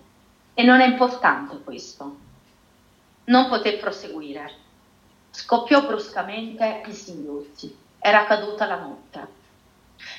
E 0.53 0.63
non 0.63 0.81
è 0.81 0.85
importante 0.85 1.61
questo. 1.63 2.24
Non 3.27 3.49
poté 3.49 3.77
proseguire. 3.77 4.53
Scoppiò 5.31 5.83
bruscamente 5.83 6.83
in 6.85 6.93
singhiozzi. 6.93 7.75
Era 7.97 8.25
caduta 8.25 8.67
la 8.67 8.77
notte. 8.77 9.27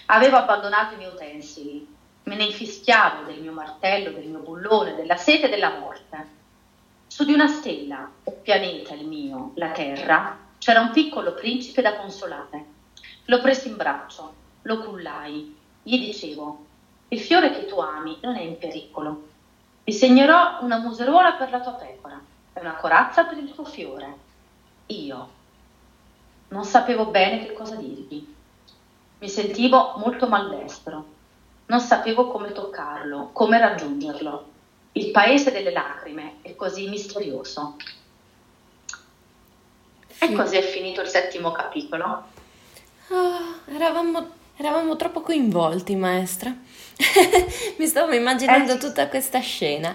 Avevo 0.07 0.39
abbandonato 0.39 0.95
i 0.95 0.97
miei 0.97 1.13
utensili. 1.13 1.95
Me 2.25 2.35
ne 2.35 2.45
infischiavo 2.47 3.23
del 3.23 3.41
mio 3.41 3.53
martello, 3.53 4.11
del 4.11 4.27
mio 4.27 4.41
bullone, 4.41 4.97
della 4.97 5.17
sete 5.17 5.47
e 5.47 5.49
della 5.49 5.79
morte. 5.79 6.27
Su 7.07 7.25
di 7.25 7.33
una 7.33 7.47
stella, 7.47 8.11
o 8.25 8.33
pianeta 8.43 8.95
il 8.95 9.07
mio, 9.07 9.53
la 9.55 9.71
Terra, 9.71 10.37
c'era 10.59 10.81
un 10.81 10.91
piccolo 10.91 11.35
principe 11.35 11.83
da 11.83 11.95
consolare. 11.95 12.65
Lo 13.27 13.41
presi 13.41 13.69
in 13.69 13.77
braccio, 13.77 14.35
lo 14.63 14.83
cullai, 14.83 15.57
gli 15.81 16.05
dicevo, 16.05 16.67
il 17.09 17.21
fiore 17.21 17.53
che 17.53 17.67
tu 17.67 17.79
ami 17.79 18.19
non 18.23 18.35
è 18.35 18.41
in 18.41 18.59
pericolo. 18.59 19.29
Disegnerò 19.85 20.59
una 20.63 20.79
museruola 20.79 21.35
per 21.35 21.51
la 21.51 21.61
tua 21.61 21.75
pecora 21.75 22.35
è 22.57 22.61
una 22.61 22.77
corazza 22.77 23.25
per 23.25 23.37
il 23.37 23.53
tuo 23.53 23.65
fiore. 23.65 24.15
Io 24.87 25.29
non 26.49 26.65
sapevo 26.65 27.07
bene 27.07 27.45
che 27.45 27.53
cosa 27.53 27.75
dirgli. 27.75 28.27
Mi 29.19 29.29
sentivo 29.29 29.95
molto 29.99 30.27
maldestro. 30.27 31.15
Non 31.67 31.81
sapevo 31.81 32.29
come 32.29 32.53
toccarlo, 32.53 33.29
come 33.33 33.59
raggiungerlo. 33.59 34.55
Il 34.93 35.11
paese 35.11 35.53
delle 35.53 35.71
lacrime 35.71 36.37
è 36.41 36.57
così 36.57 36.89
misterioso. 36.89 37.77
E 40.19 40.33
così 40.33 40.57
è 40.57 40.63
finito 40.63 41.03
il 41.03 41.09
settimo 41.09 41.53
capitolo. 41.53 42.25
Oh, 43.09 43.59
eravamo, 43.67 44.31
eravamo, 44.57 44.97
troppo 44.97 45.21
coinvolti, 45.21 45.95
maestra. 45.95 46.57
Mi 47.77 47.87
stavo 47.87 48.15
immaginando 48.15 48.73
eh, 48.73 48.79
tutta 48.79 49.09
questa 49.09 49.41
scena. 49.41 49.95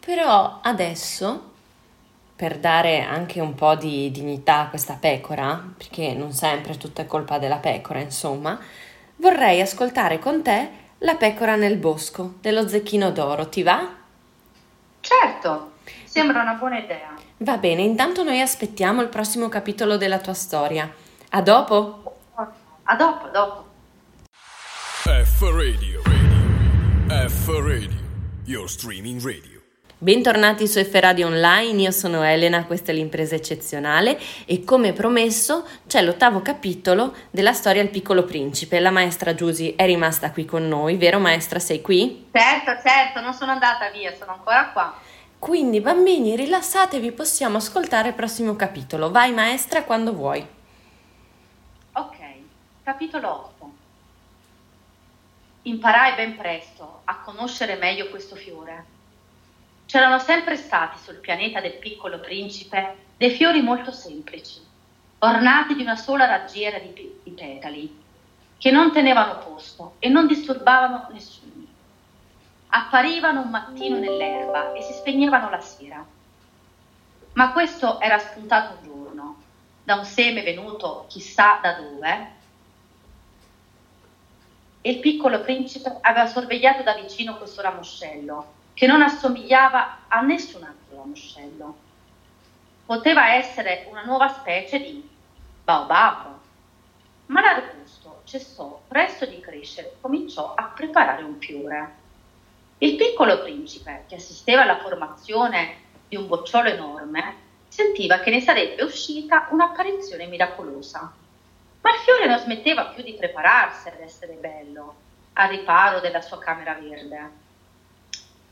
Però 0.00 0.58
adesso 0.62 1.54
per 2.36 2.58
dare 2.58 3.00
anche 3.00 3.40
un 3.40 3.54
po' 3.54 3.74
di 3.74 4.10
dignità 4.10 4.60
a 4.60 4.68
questa 4.68 4.98
pecora, 5.00 5.72
perché 5.76 6.12
non 6.12 6.32
sempre 6.32 6.76
tutto 6.76 7.00
è 7.00 7.06
colpa 7.06 7.38
della 7.38 7.56
pecora, 7.56 7.98
insomma, 8.00 8.58
vorrei 9.16 9.62
ascoltare 9.62 10.18
con 10.18 10.42
te 10.42 10.84
La 10.98 11.14
pecora 11.16 11.56
nel 11.56 11.76
bosco 11.76 12.34
dello 12.40 12.66
Zecchino 12.66 13.10
d'Oro. 13.10 13.48
Ti 13.48 13.62
va? 13.62 13.86
Certo, 15.00 15.72
sembra 16.04 16.40
una 16.40 16.54
buona 16.54 16.78
idea. 16.78 17.14
Va 17.38 17.58
bene, 17.58 17.82
intanto 17.82 18.22
noi 18.22 18.40
aspettiamo 18.40 19.02
il 19.02 19.08
prossimo 19.08 19.48
capitolo 19.48 19.98
della 19.98 20.18
tua 20.18 20.32
storia. 20.32 20.90
A 21.30 21.42
dopo? 21.42 22.16
A 22.84 22.96
dopo, 22.96 23.28
dopo. 23.28 23.64
F 25.02 25.42
Radio, 25.42 26.02
radio. 26.04 27.28
F 27.28 27.48
Radio, 27.48 28.00
your 28.44 28.68
streaming 28.68 29.22
radio. 29.22 29.55
Bentornati 29.98 30.68
su 30.68 30.78
F 30.78 30.92
Radio 31.00 31.28
Online, 31.28 31.80
io 31.80 31.90
sono 31.90 32.22
Elena, 32.22 32.66
questa 32.66 32.92
è 32.92 32.94
l'impresa 32.94 33.34
eccezionale 33.34 34.20
e 34.44 34.62
come 34.62 34.92
promesso 34.92 35.66
c'è 35.86 36.02
l'ottavo 36.02 36.42
capitolo 36.42 37.16
della 37.30 37.54
storia 37.54 37.80
Il 37.80 37.88
piccolo 37.88 38.24
principe. 38.24 38.78
La 38.78 38.90
maestra 38.90 39.34
Giusy 39.34 39.74
è 39.74 39.86
rimasta 39.86 40.32
qui 40.32 40.44
con 40.44 40.68
noi, 40.68 40.98
vero 40.98 41.18
maestra? 41.18 41.58
Sei 41.58 41.80
qui? 41.80 42.28
Certo, 42.30 42.72
certo, 42.86 43.22
non 43.22 43.32
sono 43.32 43.52
andata 43.52 43.88
via, 43.88 44.14
sono 44.14 44.32
ancora 44.32 44.68
qua. 44.68 45.00
Quindi 45.38 45.80
bambini 45.80 46.36
rilassatevi, 46.36 47.12
possiamo 47.12 47.56
ascoltare 47.56 48.08
il 48.08 48.14
prossimo 48.14 48.54
capitolo. 48.54 49.10
Vai 49.10 49.32
maestra 49.32 49.84
quando 49.84 50.12
vuoi. 50.12 50.46
Ok, 51.92 52.18
capitolo 52.82 53.30
8. 53.58 53.72
Imparai 55.62 56.16
ben 56.16 56.36
presto 56.36 57.00
a 57.04 57.16
conoscere 57.20 57.76
meglio 57.76 58.10
questo 58.10 58.36
fiore 58.36 58.95
C'erano 59.86 60.18
sempre 60.18 60.56
stati 60.56 60.98
sul 60.98 61.20
pianeta 61.20 61.60
del 61.60 61.78
piccolo 61.78 62.18
principe 62.18 63.04
dei 63.16 63.30
fiori 63.30 63.62
molto 63.62 63.92
semplici, 63.92 64.60
ornati 65.20 65.76
di 65.76 65.82
una 65.82 65.94
sola 65.94 66.26
raggiera 66.26 66.80
di, 66.80 67.20
di 67.22 67.30
petali, 67.30 68.02
che 68.58 68.70
non 68.72 68.92
tenevano 68.92 69.38
posto 69.38 69.94
e 70.00 70.08
non 70.08 70.26
disturbavano 70.26 71.06
nessuno. 71.12 71.64
Apparivano 72.66 73.42
un 73.42 73.50
mattino 73.50 73.96
nell'erba 73.98 74.72
e 74.72 74.82
si 74.82 74.92
spegnevano 74.92 75.50
la 75.50 75.60
sera. 75.60 76.04
Ma 77.34 77.52
questo 77.52 78.00
era 78.00 78.18
spuntato 78.18 78.78
un 78.78 78.84
giorno, 78.84 79.42
da 79.84 79.94
un 79.94 80.04
seme 80.04 80.42
venuto 80.42 81.06
chissà 81.08 81.60
da 81.62 81.74
dove, 81.74 82.34
e 84.80 84.90
il 84.90 84.98
piccolo 84.98 85.42
principe 85.42 85.96
aveva 86.00 86.26
sorvegliato 86.26 86.82
da 86.82 86.94
vicino 86.94 87.36
questo 87.36 87.60
ramoscello 87.62 88.55
che 88.76 88.86
non 88.86 89.00
assomigliava 89.00 90.00
a 90.06 90.20
nessun 90.20 90.62
altro 90.62 90.98
ramoscello. 90.98 91.76
Poteva 92.84 93.32
essere 93.32 93.86
una 93.88 94.04
nuova 94.04 94.28
specie 94.28 94.78
di 94.78 95.08
baobab, 95.64 96.26
ma 97.28 97.40
l'arbusto 97.40 98.20
cessò 98.24 98.82
presto 98.86 99.24
di 99.24 99.40
crescere 99.40 99.88
e 99.88 99.96
cominciò 99.98 100.52
a 100.54 100.64
preparare 100.64 101.22
un 101.22 101.38
fiore. 101.38 101.94
Il 102.76 102.96
piccolo 102.96 103.40
principe, 103.40 104.04
che 104.08 104.16
assisteva 104.16 104.60
alla 104.60 104.80
formazione 104.80 105.76
di 106.06 106.16
un 106.16 106.26
bocciolo 106.26 106.68
enorme, 106.68 107.34
sentiva 107.68 108.18
che 108.18 108.28
ne 108.28 108.42
sarebbe 108.42 108.82
uscita 108.82 109.48
un'apparizione 109.52 110.26
miracolosa. 110.26 111.10
Ma 111.80 111.90
il 111.94 112.00
fiore 112.00 112.26
non 112.26 112.40
smetteva 112.40 112.88
più 112.88 113.02
di 113.02 113.14
prepararsi 113.14 113.88
ad 113.88 114.00
essere 114.00 114.34
bello, 114.34 114.96
al 115.32 115.48
riparo 115.48 116.00
della 116.00 116.20
sua 116.20 116.38
camera 116.38 116.74
verde. 116.74 117.44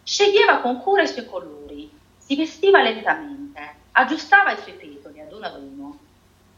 Sceglieva 0.05 0.59
con 0.59 0.83
cura 0.83 1.01
i 1.01 1.09
suoi 1.09 1.25
colori, 1.25 1.91
si 2.19 2.37
vestiva 2.37 2.83
lentamente, 2.83 3.75
aggiustava 3.93 4.53
i 4.53 4.61
suoi 4.61 4.75
petoli 4.75 5.19
ad 5.19 5.33
uno 5.33 5.47
ad 5.47 5.63
uno. 5.63 5.99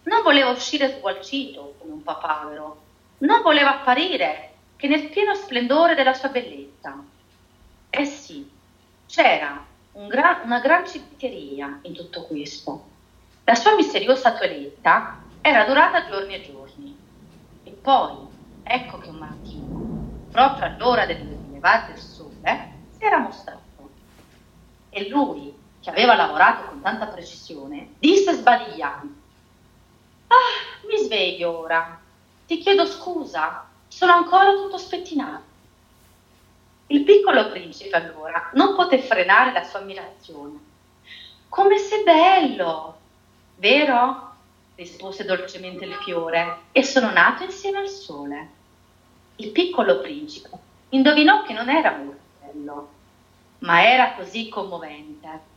Non 0.02 0.22
voleva 0.22 0.50
uscire 0.50 0.96
sgualcito 0.96 1.76
come 1.78 1.92
un 1.92 2.02
papavero, 2.02 2.82
non 3.18 3.42
voleva 3.42 3.78
apparire 3.78 4.50
che 4.74 4.88
nel 4.88 5.10
pieno 5.10 5.34
splendore 5.36 5.94
della 5.94 6.12
sua 6.12 6.28
bellezza. 6.28 7.00
Eh 7.88 8.04
sì, 8.04 8.50
c'era 9.06 9.64
un 9.92 10.08
gran, 10.08 10.40
una 10.42 10.58
gran 10.58 10.84
civetteria 10.84 11.78
in 11.82 11.94
tutto 11.94 12.22
questo. 12.24 12.84
La 13.44 13.54
sua 13.54 13.76
misteriosa 13.76 14.32
toeletta 14.32 15.22
era 15.40 15.64
durata 15.64 16.08
giorni 16.08 16.34
e 16.34 16.42
giorni. 16.42 16.98
E 17.62 17.70
poi, 17.70 18.16
ecco 18.64 18.98
che 18.98 19.08
un 19.08 19.16
mattino, 19.18 20.08
proprio 20.32 20.66
all'ora 20.66 21.06
del 21.06 21.36
levare 21.52 21.92
del 21.92 22.02
sole, 22.02 22.74
si 22.96 23.04
era 23.04 23.18
mostrato. 23.18 23.60
E 24.90 25.08
lui, 25.08 25.54
che 25.80 25.90
aveva 25.90 26.14
lavorato 26.14 26.68
con 26.68 26.80
tanta 26.80 27.06
precisione, 27.06 27.94
disse 27.98 28.32
sbadigliando, 28.32 29.24
Ah, 30.28 30.86
mi 30.88 30.96
sveglio 30.98 31.58
ora. 31.58 32.00
Ti 32.46 32.58
chiedo 32.58 32.86
scusa, 32.86 33.66
sono 33.86 34.12
ancora 34.12 34.52
tutto 34.52 34.78
spettinato. 34.78 35.54
Il 36.88 37.02
piccolo 37.02 37.50
principe 37.50 37.96
allora 37.96 38.50
non 38.54 38.74
poté 38.74 38.98
frenare 38.98 39.52
la 39.52 39.64
sua 39.64 39.80
ammirazione. 39.80 40.58
Come 41.48 41.78
sei 41.78 42.02
bello, 42.02 42.98
vero? 43.56 44.24
rispose 44.76 45.24
dolcemente 45.24 45.84
il 45.86 45.94
fiore, 45.94 46.64
e 46.72 46.82
sono 46.82 47.10
nato 47.10 47.44
insieme 47.44 47.78
al 47.78 47.88
sole. 47.88 48.48
Il 49.36 49.50
piccolo 49.50 50.00
principe 50.00 50.50
indovinò 50.90 51.42
che 51.42 51.54
non 51.54 51.70
era 51.70 51.96
molto 51.96 52.25
bello, 52.56 52.88
ma 53.58 53.84
era 53.86 54.14
così 54.14 54.48
commovente. 54.48 55.54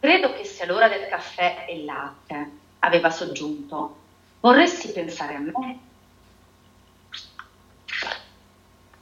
Credo 0.00 0.32
che 0.32 0.44
sia 0.44 0.66
l'ora 0.66 0.88
del 0.88 1.08
caffè 1.08 1.66
e 1.68 1.84
latte, 1.84 2.50
aveva 2.80 3.10
soggiunto. 3.10 3.96
Vorresti 4.40 4.88
pensare 4.90 5.34
a 5.34 5.38
me? 5.38 5.78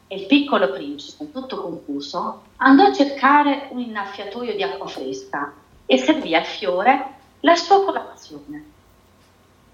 E 0.08 0.16
il 0.16 0.26
piccolo 0.26 0.70
principe, 0.70 1.30
tutto 1.30 1.60
confuso, 1.60 2.42
andò 2.56 2.84
a 2.84 2.92
cercare 2.92 3.68
un 3.70 3.80
innaffiatoio 3.80 4.54
di 4.54 4.62
acqua 4.62 4.86
fresca 4.86 5.52
e 5.84 5.98
servì 5.98 6.34
al 6.34 6.44
fiore 6.44 7.14
la 7.40 7.56
sua 7.56 7.84
colazione. 7.84 8.72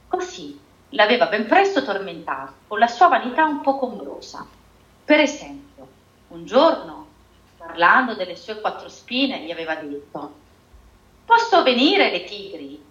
Così 0.09 0.59
l'aveva 0.91 1.27
ben 1.27 1.47
presto 1.47 1.85
tormentato 1.85 2.55
con 2.67 2.79
la 2.79 2.89
sua 2.89 3.09
vanità 3.09 3.45
un 3.45 3.61
po' 3.61 3.79
combrosa. 3.79 4.47
Per 5.13 5.21
esempio, 5.21 5.89
un 6.29 6.47
giorno, 6.47 7.07
parlando 7.59 8.15
delle 8.15 8.35
sue 8.35 8.63
quattro 8.63 8.89
spine, 8.89 9.45
gli 9.45 9.51
aveva 9.51 9.75
detto 9.75 10.37
Posso 11.27 11.63
venire 11.63 12.11
le 12.11 12.25
tigri 12.25 12.83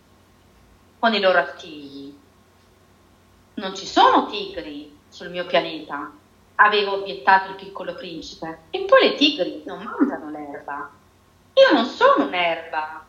con 0.99 1.15
i 1.15 1.19
loro 1.19 1.39
artigli? 1.39 2.15
Non 3.55 3.75
ci 3.75 3.87
sono 3.87 4.27
tigri 4.27 4.95
sul 5.09 5.31
mio 5.31 5.47
pianeta, 5.47 6.11
aveva 6.57 6.91
obiettato 6.91 7.49
il 7.49 7.55
piccolo 7.55 7.95
principe. 7.95 8.65
E 8.69 8.81
poi 8.81 9.01
le 9.01 9.15
tigri 9.15 9.63
non 9.65 9.81
mangiano 9.81 10.29
l'erba. 10.29 10.91
Io 11.53 11.73
non 11.73 11.85
sono 11.85 12.25
un'erba, 12.25 13.03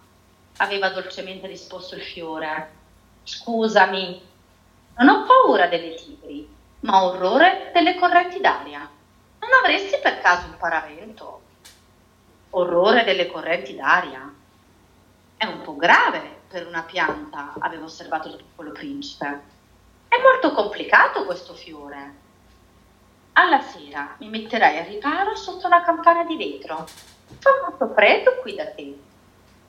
aveva 0.57 0.89
dolcemente 0.89 1.47
risposto 1.47 1.97
il 1.97 2.03
fiore. 2.03 2.71
Scusami, 3.25 4.23
non 4.97 5.09
ho 5.11 5.27
paura 5.27 5.67
delle 5.67 5.97
tigri, 5.97 6.49
ma 6.81 7.05
orrore 7.05 7.73
delle 7.75 7.97
correnti 7.97 8.41
d'aria. 8.41 8.89
Non 9.43 9.51
avresti 9.61 9.99
per 10.01 10.21
caso 10.21 10.47
un 10.47 10.57
paravento? 10.57 11.41
Orrore 12.51 13.03
delle 13.03 13.27
correnti 13.27 13.75
d'aria? 13.75 14.33
È 15.37 15.45
un 15.45 15.63
po' 15.63 15.75
grave 15.75 16.43
per 16.47 16.65
una 16.65 16.83
pianta, 16.83 17.55
aveva 17.59 17.85
osservato 17.85 18.29
il 18.29 18.37
piccolo 18.37 18.71
principe. 18.71 19.43
È 20.07 20.15
molto 20.23 20.53
complicato 20.53 21.25
questo 21.25 21.55
fiore. 21.55 22.15
Alla 23.33 23.61
sera 23.61 24.15
mi 24.19 24.29
metterai 24.29 24.79
a 24.79 24.85
riparo 24.85 25.35
sotto 25.35 25.67
una 25.67 25.83
campana 25.83 26.23
di 26.23 26.37
vetro. 26.37 26.87
Fa 27.41 27.51
molto 27.67 27.93
freddo 27.95 28.37
qui 28.43 28.55
da 28.55 28.67
te. 28.67 28.97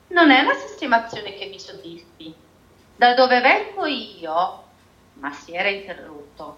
Non 0.09 0.29
è 0.29 0.41
una 0.41 0.53
sistemazione 0.53 1.33
che 1.33 1.47
mi 1.47 1.59
soddisfi. 1.59 2.36
Da 2.95 3.15
dove 3.15 3.41
vengo 3.41 3.88
io? 3.88 4.63
Ma 5.13 5.31
si 5.31 5.55
era 5.55 5.69
interrotto. 5.69 6.57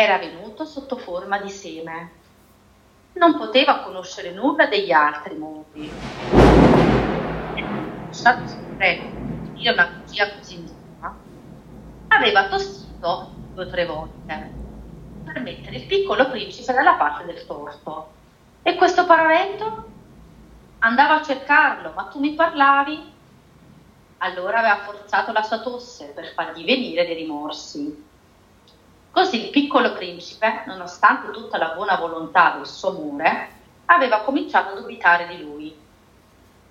Era 0.00 0.16
venuto 0.16 0.64
sotto 0.64 0.96
forma 0.96 1.40
di 1.40 1.50
seme. 1.50 2.12
Non 3.14 3.36
poteva 3.36 3.80
conoscere 3.80 4.30
nulla 4.30 4.66
degli 4.66 4.92
altri 4.92 5.34
mondi. 5.34 5.90
Stato 8.10 8.46
secreto, 8.46 9.02
io 9.54 9.72
una 9.72 9.86
bugia 9.88 10.36
così 10.36 10.54
insomma, 10.54 11.16
aveva 12.06 12.46
tossito 12.46 13.32
due 13.54 13.64
o 13.64 13.68
tre 13.68 13.86
volte 13.86 14.50
per 15.24 15.40
mettere 15.40 15.78
il 15.78 15.86
piccolo 15.86 16.30
principe 16.30 16.72
dalla 16.72 16.94
parte 16.94 17.24
del 17.24 17.44
torto. 17.44 18.12
E 18.62 18.76
questo 18.76 19.04
paravento? 19.04 19.88
Andava 20.78 21.16
a 21.18 21.24
cercarlo, 21.24 21.90
ma 21.96 22.04
tu 22.04 22.20
mi 22.20 22.34
parlavi? 22.34 23.12
Allora 24.18 24.58
aveva 24.60 24.76
forzato 24.76 25.32
la 25.32 25.42
sua 25.42 25.58
tosse 25.58 26.12
per 26.14 26.32
fargli 26.34 26.64
venire 26.64 27.04
dei 27.04 27.16
rimorsi. 27.16 28.06
Così 29.10 29.44
il 29.44 29.50
piccolo 29.50 29.92
principe, 29.92 30.62
nonostante 30.66 31.30
tutta 31.30 31.58
la 31.58 31.72
buona 31.74 31.96
volontà 31.96 32.54
del 32.56 32.66
suo 32.66 32.90
amore, 32.90 33.48
aveva 33.86 34.20
cominciato 34.20 34.74
a 34.74 34.80
dubitare 34.80 35.26
di 35.28 35.42
lui. 35.42 35.76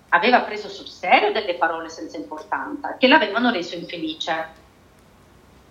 Aveva 0.10 0.42
preso 0.42 0.70
sul 0.70 0.88
serio 0.88 1.32
delle 1.32 1.56
parole 1.56 1.90
senza 1.90 2.18
importanza 2.18 2.96
che 2.98 3.08
l'avevano 3.08 3.52
reso 3.52 3.76
infelice 3.76 4.66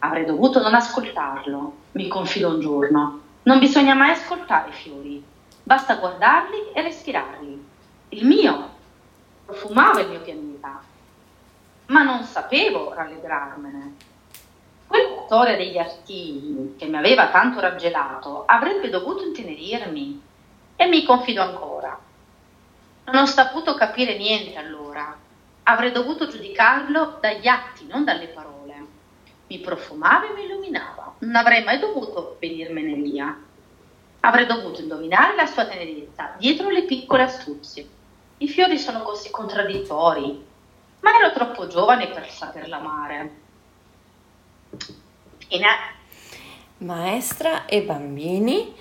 Avrei 0.00 0.24
dovuto 0.24 0.60
non 0.60 0.74
ascoltarlo, 0.74 1.74
mi 1.92 2.06
confidò 2.08 2.50
un 2.50 2.60
giorno. 2.60 3.20
Non 3.44 3.58
bisogna 3.58 3.94
mai 3.94 4.10
ascoltare 4.10 4.68
i 4.70 4.72
fiori, 4.72 5.24
basta 5.62 5.96
guardarli 5.96 6.72
e 6.72 6.82
respirarli. 6.82 7.66
Il 8.10 8.26
mio 8.26 8.70
profumava 9.46 10.00
il 10.00 10.08
mio 10.08 10.20
pianeta, 10.20 10.82
ma 11.86 12.02
non 12.02 12.24
sapevo 12.24 12.92
rallegrarmene. 12.92 13.94
Storia 15.26 15.56
degli 15.56 15.76
artigli 15.76 16.76
che 16.76 16.86
mi 16.86 16.96
aveva 16.96 17.28
tanto 17.28 17.60
raggelato 17.60 18.44
avrebbe 18.46 18.88
dovuto 18.88 19.24
intenerirmi 19.24 20.22
e 20.76 20.86
mi 20.86 21.04
confidò 21.04 21.42
ancora. 21.42 21.98
Non 23.06 23.22
ho 23.22 23.26
saputo 23.26 23.74
capire 23.74 24.16
niente 24.16 24.56
allora. 24.56 25.14
Avrei 25.64 25.90
dovuto 25.90 26.28
giudicarlo 26.28 27.18
dagli 27.20 27.48
atti, 27.48 27.86
non 27.86 28.04
dalle 28.04 28.28
parole 28.28 28.56
mi 29.48 29.58
profumava 29.58 30.28
e 30.28 30.34
mi 30.34 30.44
illuminava. 30.44 31.14
Non 31.18 31.36
avrei 31.36 31.62
mai 31.64 31.78
dovuto 31.78 32.36
venirmene 32.40 32.94
via. 32.94 33.36
Avrei 34.20 34.46
dovuto 34.46 34.80
indovinare 34.80 35.36
la 35.36 35.46
sua 35.46 35.66
tenerezza 35.66 36.34
dietro 36.36 36.68
le 36.68 36.84
piccole 36.84 37.22
astuzie. 37.22 37.88
I 38.38 38.48
fiori 38.48 38.78
sono 38.78 39.02
così 39.02 39.30
contraddittori, 39.30 40.44
ma 41.00 41.18
ero 41.18 41.32
troppo 41.32 41.66
giovane 41.68 42.08
per 42.08 42.28
saperla 42.28 42.76
amare. 42.76 43.44
Fine. 45.48 45.66
Maestra 46.78 47.66
e 47.66 47.82
bambini 47.82 48.74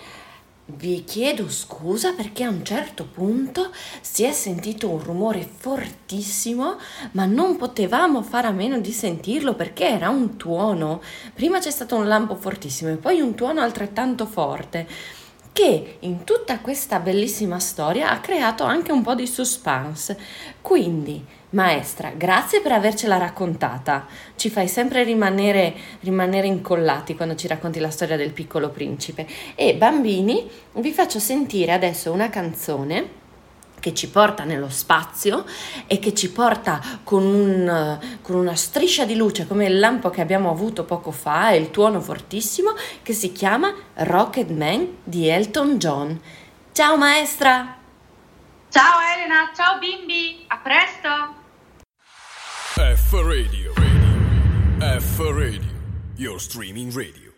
vi 0.68 1.04
chiedo 1.04 1.48
scusa 1.48 2.14
perché 2.14 2.44
a 2.44 2.50
un 2.50 2.66
certo 2.66 3.06
punto 3.06 3.72
si 4.02 4.24
è 4.24 4.32
sentito 4.32 4.90
un 4.90 5.00
rumore 5.00 5.48
fortissimo, 5.48 6.78
ma 7.12 7.26
non 7.26 7.56
potevamo 7.56 8.24
fare 8.24 8.48
a 8.48 8.52
meno 8.52 8.80
di 8.80 8.92
sentirlo 8.92 9.54
perché 9.54 9.88
era 9.88 10.10
un 10.10 10.38
tuono. 10.38 11.02
Prima 11.36 11.60
c'è 11.60 11.70
stato 11.70 11.96
un 11.98 12.08
lampo 12.08 12.36
fortissimo 12.36 12.90
e 12.92 12.96
poi 12.96 13.22
un 13.22 13.36
tuono 13.36 13.62
altrettanto 13.62 14.26
forte 14.26 14.88
che 15.54 15.98
in 16.00 16.24
tutta 16.24 16.60
questa 16.60 17.00
bellissima 17.00 17.60
storia 17.60 18.10
ha 18.10 18.20
creato 18.20 18.64
anche 18.64 18.92
un 18.92 19.04
po' 19.04 19.14
di 19.14 19.28
suspense. 19.28 20.20
Quindi 20.62 21.24
Maestra, 21.56 22.10
grazie 22.10 22.60
per 22.60 22.74
avercela 22.74 23.18
raccontata. 23.18 24.06
Ci 24.36 24.50
fai 24.50 24.68
sempre 24.68 25.04
rimanere, 25.04 25.74
rimanere, 26.02 26.48
incollati 26.48 27.16
quando 27.16 27.36
ci 27.36 27.48
racconti 27.48 27.80
la 27.80 27.90
storia 27.90 28.18
del 28.18 28.34
piccolo 28.34 28.70
principe. 28.70 29.26
E 29.56 29.76
bambini, 29.76 30.50
vi 30.74 30.92
faccio 30.92 31.18
sentire 31.18 31.72
adesso 31.72 32.12
una 32.12 32.30
canzone 32.30 33.24
che 33.80 33.94
ci 33.94 34.10
porta 34.10 34.44
nello 34.44 34.68
spazio 34.68 35.46
e 35.88 35.98
che 36.00 36.14
ci 36.14 36.30
porta 36.30 36.82
con, 37.04 37.24
un, 37.24 38.00
con 38.22 38.36
una 38.36 38.56
striscia 38.56 39.06
di 39.06 39.16
luce 39.16 39.48
come 39.48 39.66
il 39.66 39.80
lampo 39.80 40.10
che 40.10 40.20
abbiamo 40.20 40.50
avuto 40.50 40.84
poco 40.84 41.12
fa 41.12 41.52
e 41.52 41.58
il 41.58 41.72
tuono 41.72 42.02
fortissimo 42.02 42.74
che 43.02 43.14
si 43.14 43.32
chiama 43.32 43.74
Rocket 43.94 44.50
Man 44.50 44.98
di 45.04 45.30
Elton 45.30 45.78
John. 45.78 46.20
Ciao 46.74 46.98
maestra! 46.98 47.78
Ciao 48.70 49.00
Elena, 49.00 49.52
ciao 49.56 49.78
bimbi, 49.78 50.44
a 50.48 50.58
presto! 50.58 51.45
F 52.78 53.14
Radio. 53.14 53.72
radio. 53.74 55.00
F 55.00 55.20
Radio. 55.20 55.62
Your 56.18 56.42
streaming 56.42 56.94
radio. 56.94 57.32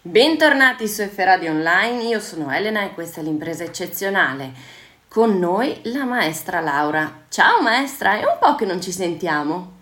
Bentornati 0.00 0.88
su 0.88 1.06
F 1.06 1.18
Radio 1.18 1.50
Online, 1.50 2.04
io 2.04 2.18
sono 2.18 2.50
Elena 2.50 2.82
e 2.82 2.94
questa 2.94 3.20
è 3.20 3.24
l'impresa 3.24 3.64
eccezionale. 3.64 4.52
Con 5.06 5.38
noi 5.38 5.78
la 5.82 6.04
maestra 6.04 6.60
Laura. 6.60 7.26
Ciao 7.28 7.60
maestra, 7.60 8.18
è 8.18 8.24
un 8.24 8.38
po' 8.40 8.54
che 8.54 8.64
non 8.64 8.80
ci 8.80 8.90
sentiamo. 8.90 9.80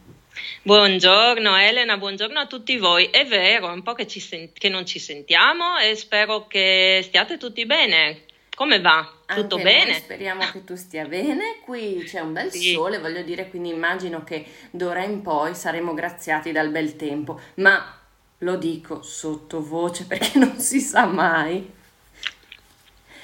Buongiorno 0.63 1.57
Elena, 1.57 1.97
buongiorno 1.97 2.41
a 2.41 2.47
tutti 2.47 2.77
voi. 2.77 3.05
È 3.05 3.25
vero, 3.25 3.69
è 3.69 3.73
un 3.73 3.85
po' 3.85 3.93
che, 3.93 4.09
sen- 4.09 4.53
che 4.53 4.69
non 4.69 4.85
ci 4.85 4.99
sentiamo 4.99 5.79
e 5.79 5.95
spero 5.95 6.49
che 6.49 7.03
stiate 7.05 7.39
tutti 7.39 7.65
bene. 7.67 8.26
Come 8.57 8.81
va? 8.81 9.07
Tutto 9.27 9.57
Anche 9.57 9.69
bene? 9.71 9.95
Speriamo 9.97 10.41
che 10.51 10.65
tu 10.65 10.77
stia 10.77 11.05
bene. 11.05 11.59
Qui 11.63 12.03
c'è 12.07 12.21
un 12.21 12.33
bel 12.33 12.51
Sì. 12.51 12.73
sole, 12.73 12.99
voglio 12.99 13.21
dire, 13.21 13.51
quindi 13.51 13.69
immagino 13.69 14.25
che 14.25 14.47
d'ora 14.71 15.05
in 15.05 15.21
poi 15.21 15.55
saremo 15.55 15.93
graziati 15.93 16.53
dal 16.53 16.71
bel 16.71 16.97
tempo. 16.97 17.39
Ma 17.57 17.99
lo 18.39 18.57
dico 18.57 19.03
sottovoce 19.03 20.07
perché 20.07 20.39
non 20.41 20.59
si 20.59 20.81
sa 20.81 21.05
mai. 21.05 21.71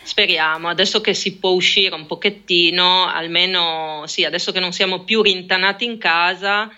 Speriamo, 0.02 0.68
adesso 0.68 1.00
che 1.00 1.14
si 1.14 1.36
può 1.38 1.52
uscire 1.52 1.94
un 1.94 2.04
pochettino, 2.06 3.06
almeno 3.06 4.02
sì, 4.06 4.26
adesso 4.26 4.52
che 4.52 4.60
non 4.60 4.72
siamo 4.72 5.04
più 5.04 5.22
rintanati 5.22 5.86
in 5.86 5.96
casa, 5.96 6.70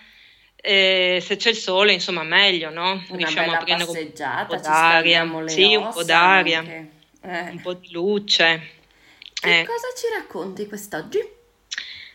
eh, 0.55 1.19
se 1.21 1.35
c'è 1.35 1.51
il 1.51 1.57
sole, 1.57 1.93
insomma, 1.93 2.23
meglio, 2.23 2.71
no? 2.71 2.93
Una 2.93 3.05
Riusciamo 3.17 3.47
bella 3.47 3.59
a 3.59 3.65
prendere 3.65 3.91
un 3.91 3.97
passeggiata, 3.97 4.47
po' 4.47 4.55
ci 4.55 4.61
d'aria. 4.63 5.43
Sì, 5.47 5.75
un 5.75 5.91
po' 5.93 6.05
d'aria. 6.05 6.59
anche. 6.61 6.94
Eh. 7.25 7.51
un 7.51 7.61
po' 7.63 7.73
di 7.75 7.91
luce. 7.91 8.71
Che 9.33 9.61
Eh. 9.61 9.65
cosa 9.65 9.87
ci 9.97 10.07
racconti 10.15 10.67
quest'oggi? 10.67 11.19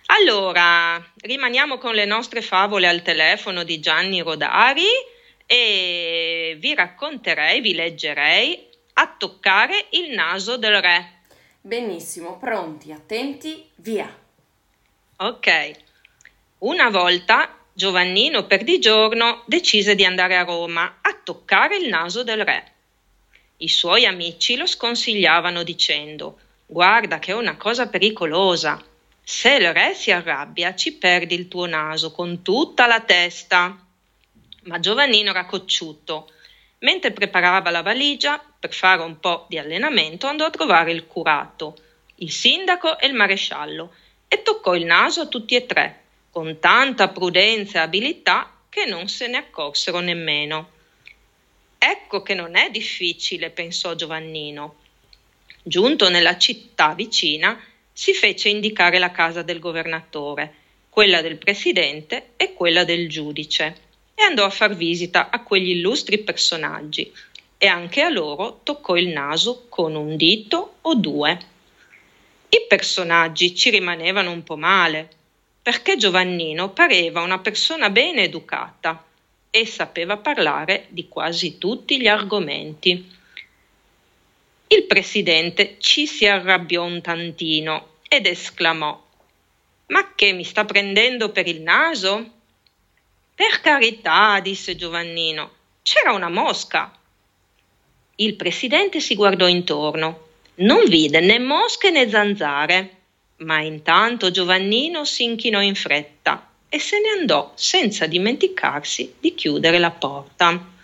Allora, 0.08 1.04
rimaniamo 1.22 1.78
con 1.78 1.94
le 1.94 2.06
nostre 2.06 2.42
favole 2.42 2.88
al 2.88 3.02
telefono 3.02 3.64
di 3.64 3.80
Gianni 3.80 4.22
Rodari 4.22 4.88
e 5.46 6.56
vi 6.60 6.74
racconterei, 6.74 7.62
vi 7.62 7.74
leggerei 7.74 8.68
a 8.94 9.16
toccare 9.18 9.88
il 9.92 10.12
naso 10.14 10.58
del 10.58 10.82
re. 10.82 11.22
Benissimo, 11.62 12.38
pronti, 12.38 12.92
attenti, 12.92 13.68
via. 13.76 14.12
Ok. 15.18 15.72
Una 16.60 16.90
volta 16.90 17.56
Giovannino 17.74 18.46
Perdigiorno 18.46 19.44
decise 19.46 19.96
di 19.96 20.06
andare 20.06 20.38
a 20.38 20.44
Roma 20.44 21.00
a 21.02 21.18
toccare 21.24 21.78
il 21.78 21.88
naso 21.88 22.24
del 22.24 22.44
re. 22.44 22.74
I 23.62 23.68
suoi 23.68 24.06
amici 24.06 24.56
lo 24.56 24.66
sconsigliavano 24.66 25.64
dicendo: 25.64 26.40
Guarda 26.66 27.20
che 27.20 27.32
è 27.32 27.36
una 27.36 27.58
cosa 27.58 27.90
pericolosa. 27.90 28.82
Se 29.22 29.54
il 29.56 29.74
re 29.74 29.94
si 29.94 30.12
arrabbia, 30.12 30.76
ci 30.76 30.94
perdi 30.94 31.36
il 31.36 31.50
tuo 31.50 31.66
naso 31.66 32.14
con 32.14 32.42
tutta 32.42 32.88
la 32.88 33.02
testa. 33.02 33.86
Ma 34.64 34.80
Giovannino 34.80 35.32
era 35.32 35.46
cocciuto. 35.46 36.32
Mentre 36.80 37.12
preparava 37.12 37.70
la 37.70 37.82
valigia 37.82 38.42
per 38.58 38.74
fare 38.74 39.02
un 39.02 39.20
po' 39.20 39.46
di 39.50 39.58
allenamento, 39.58 40.26
andò 40.28 40.46
a 40.46 40.52
trovare 40.52 40.94
il 40.94 41.06
curato, 41.06 41.76
il 42.16 42.32
sindaco 42.32 42.98
e 42.98 43.08
il 43.08 43.14
maresciallo 43.14 43.94
e 44.30 44.42
toccò 44.42 44.74
il 44.74 44.86
naso 44.86 45.20
a 45.20 45.28
tutti 45.28 45.56
e 45.56 45.66
tre, 45.66 46.04
con 46.30 46.60
tanta 46.60 47.10
prudenza 47.10 47.80
e 47.80 47.82
abilità 47.82 48.56
che 48.70 48.86
non 48.86 49.10
se 49.10 49.28
ne 49.28 49.36
accorsero 49.36 50.00
nemmeno. 50.00 50.78
Ecco 51.82 52.22
che 52.22 52.34
non 52.34 52.58
è 52.58 52.70
difficile, 52.70 53.52
pensò 53.52 53.96
Giovannino. 53.96 54.76
Giunto 55.64 56.10
nella 56.10 56.38
città 56.38 56.94
vicina, 56.94 57.58
si 57.94 58.14
fece 58.14 58.50
indicare 58.50 59.00
la 59.00 59.12
casa 59.12 59.44
del 59.44 59.60
governatore, 59.60 60.56
quella 60.90 61.22
del 61.22 61.38
presidente 61.38 62.32
e 62.36 62.54
quella 62.54 62.84
del 62.84 63.08
giudice, 63.08 63.76
e 64.14 64.24
andò 64.24 64.44
a 64.44 64.50
far 64.50 64.76
visita 64.76 65.30
a 65.30 65.42
quegli 65.42 65.70
illustri 65.70 66.18
personaggi, 66.18 67.10
e 67.58 67.68
anche 67.68 68.02
a 68.02 68.10
loro 68.10 68.60
toccò 68.64 68.98
il 68.98 69.08
naso 69.08 69.68
con 69.70 69.96
un 69.96 70.18
dito 70.18 70.80
o 70.82 70.96
due. 70.96 71.40
I 72.50 72.66
personaggi 72.68 73.56
ci 73.56 73.70
rimanevano 73.70 74.32
un 74.32 74.44
po' 74.44 74.58
male, 74.58 75.10
perché 75.62 75.96
Giovannino 75.96 76.72
pareva 76.72 77.22
una 77.22 77.40
persona 77.40 77.90
bene 77.90 78.24
educata 78.24 79.02
e 79.52 79.66
sapeva 79.66 80.18
parlare 80.18 80.86
di 80.90 81.08
quasi 81.08 81.58
tutti 81.58 82.00
gli 82.00 82.08
argomenti. 82.08 83.18
Il 84.68 84.84
presidente 84.86 85.78
ci 85.80 86.06
si 86.06 86.28
arrabbiò 86.28 86.84
un 86.84 87.02
tantino 87.02 87.98
ed 88.08 88.28
esclamò 88.28 89.04
Ma 89.88 90.14
che 90.14 90.34
mi 90.34 90.44
sta 90.44 90.66
prendendo 90.66 91.32
per 91.32 91.48
il 91.48 91.62
naso? 91.62 92.34
Per 93.34 93.62
carità, 93.62 94.40
disse 94.42 94.76
Giovannino, 94.76 95.52
c'era 95.82 96.12
una 96.12 96.30
mosca. 96.30 96.96
Il 98.16 98.36
presidente 98.36 99.00
si 99.00 99.16
guardò 99.16 99.48
intorno. 99.48 100.28
Non 100.56 100.86
vide 100.86 101.22
né 101.22 101.40
mosche 101.40 101.90
né 101.90 102.10
zanzare, 102.10 102.98
ma 103.38 103.62
intanto 103.62 104.30
Giovannino 104.30 105.06
si 105.06 105.24
inchinò 105.24 105.62
in 105.62 105.74
fretta 105.74 106.49
e 106.70 106.80
se 106.80 107.00
ne 107.00 107.20
andò 107.20 107.52
senza 107.56 108.06
dimenticarsi 108.06 109.16
di 109.20 109.34
chiudere 109.34 109.80
la 109.80 109.90
porta. 109.90 110.78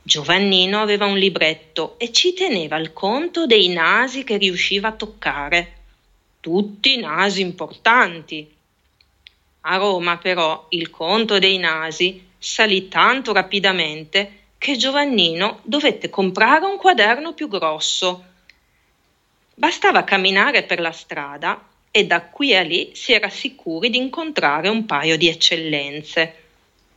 Giovannino 0.00 0.80
aveva 0.80 1.06
un 1.06 1.18
libretto 1.18 1.98
e 1.98 2.12
ci 2.12 2.34
teneva 2.34 2.76
il 2.76 2.92
conto 2.92 3.46
dei 3.46 3.68
nasi 3.68 4.22
che 4.22 4.36
riusciva 4.36 4.88
a 4.88 4.92
toccare. 4.92 5.72
Tutti 6.38 6.96
nasi 6.98 7.40
importanti. 7.40 8.48
A 9.62 9.76
Roma 9.76 10.18
però 10.18 10.66
il 10.70 10.90
conto 10.90 11.38
dei 11.38 11.58
nasi 11.58 12.24
salì 12.38 12.88
tanto 12.88 13.32
rapidamente 13.32 14.42
che 14.58 14.76
Giovannino 14.76 15.60
dovette 15.62 16.10
comprare 16.10 16.66
un 16.66 16.76
quaderno 16.76 17.32
più 17.32 17.48
grosso. 17.48 18.24
Bastava 19.54 20.04
camminare 20.04 20.62
per 20.64 20.80
la 20.80 20.92
strada 20.92 21.72
e 21.96 22.06
da 22.06 22.22
qui 22.22 22.56
a 22.56 22.62
lì 22.62 22.90
si 22.92 23.12
era 23.12 23.28
sicuri 23.28 23.88
di 23.88 23.98
incontrare 23.98 24.68
un 24.68 24.84
paio 24.84 25.16
di 25.16 25.28
eccellenze, 25.28 26.34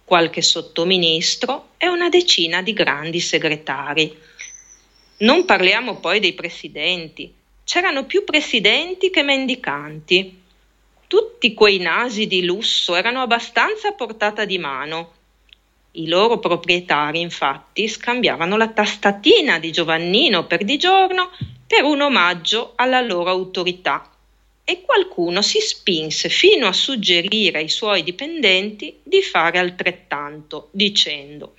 qualche 0.04 0.42
sottoministro 0.42 1.74
e 1.78 1.88
una 1.88 2.10
decina 2.10 2.64
di 2.64 2.74
grandi 2.74 3.20
segretari. 3.20 4.18
Non 5.18 5.46
parliamo 5.46 5.98
poi 6.00 6.20
dei 6.20 6.34
presidenti. 6.34 7.32
C'erano 7.64 8.06
più 8.06 8.24
presidenti 8.24 9.12
che 9.12 9.22
mendicanti. 9.22 10.42
Tutti 11.06 11.54
quei 11.54 11.78
nasi 11.78 12.26
di 12.26 12.44
lusso 12.44 12.96
erano 12.96 13.22
abbastanza 13.22 13.90
a 13.90 13.94
portata 13.94 14.46
di 14.46 14.58
mano. 14.58 15.14
I 15.92 16.08
loro 16.08 16.40
proprietari, 16.40 17.20
infatti, 17.20 17.88
scambiavano 17.88 18.58
la 18.58 18.70
tastatina 18.70 19.60
di 19.60 19.72
Giovannino 19.72 20.48
per 20.48 20.64
di 20.64 20.78
giorno 20.78 21.30
per 21.68 21.84
un 21.84 22.02
omaggio 22.02 22.74
alla 22.76 23.02
loro 23.02 23.30
autorità 23.30 24.10
e 24.70 24.82
qualcuno 24.82 25.42
si 25.42 25.62
spinse 25.62 26.28
fino 26.28 26.68
a 26.68 26.74
suggerire 26.74 27.60
ai 27.60 27.70
suoi 27.70 28.04
dipendenti 28.04 29.00
di 29.02 29.22
fare 29.22 29.60
altrettanto, 29.60 30.68
dicendo 30.72 31.54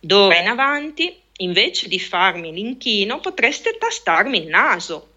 D'ora 0.00 0.40
in 0.40 0.48
avanti, 0.48 1.16
invece 1.36 1.86
di 1.86 2.00
farmi 2.00 2.52
l'inchino, 2.52 3.20
potreste 3.20 3.78
tastarmi 3.78 4.38
il 4.38 4.48
naso. 4.48 5.10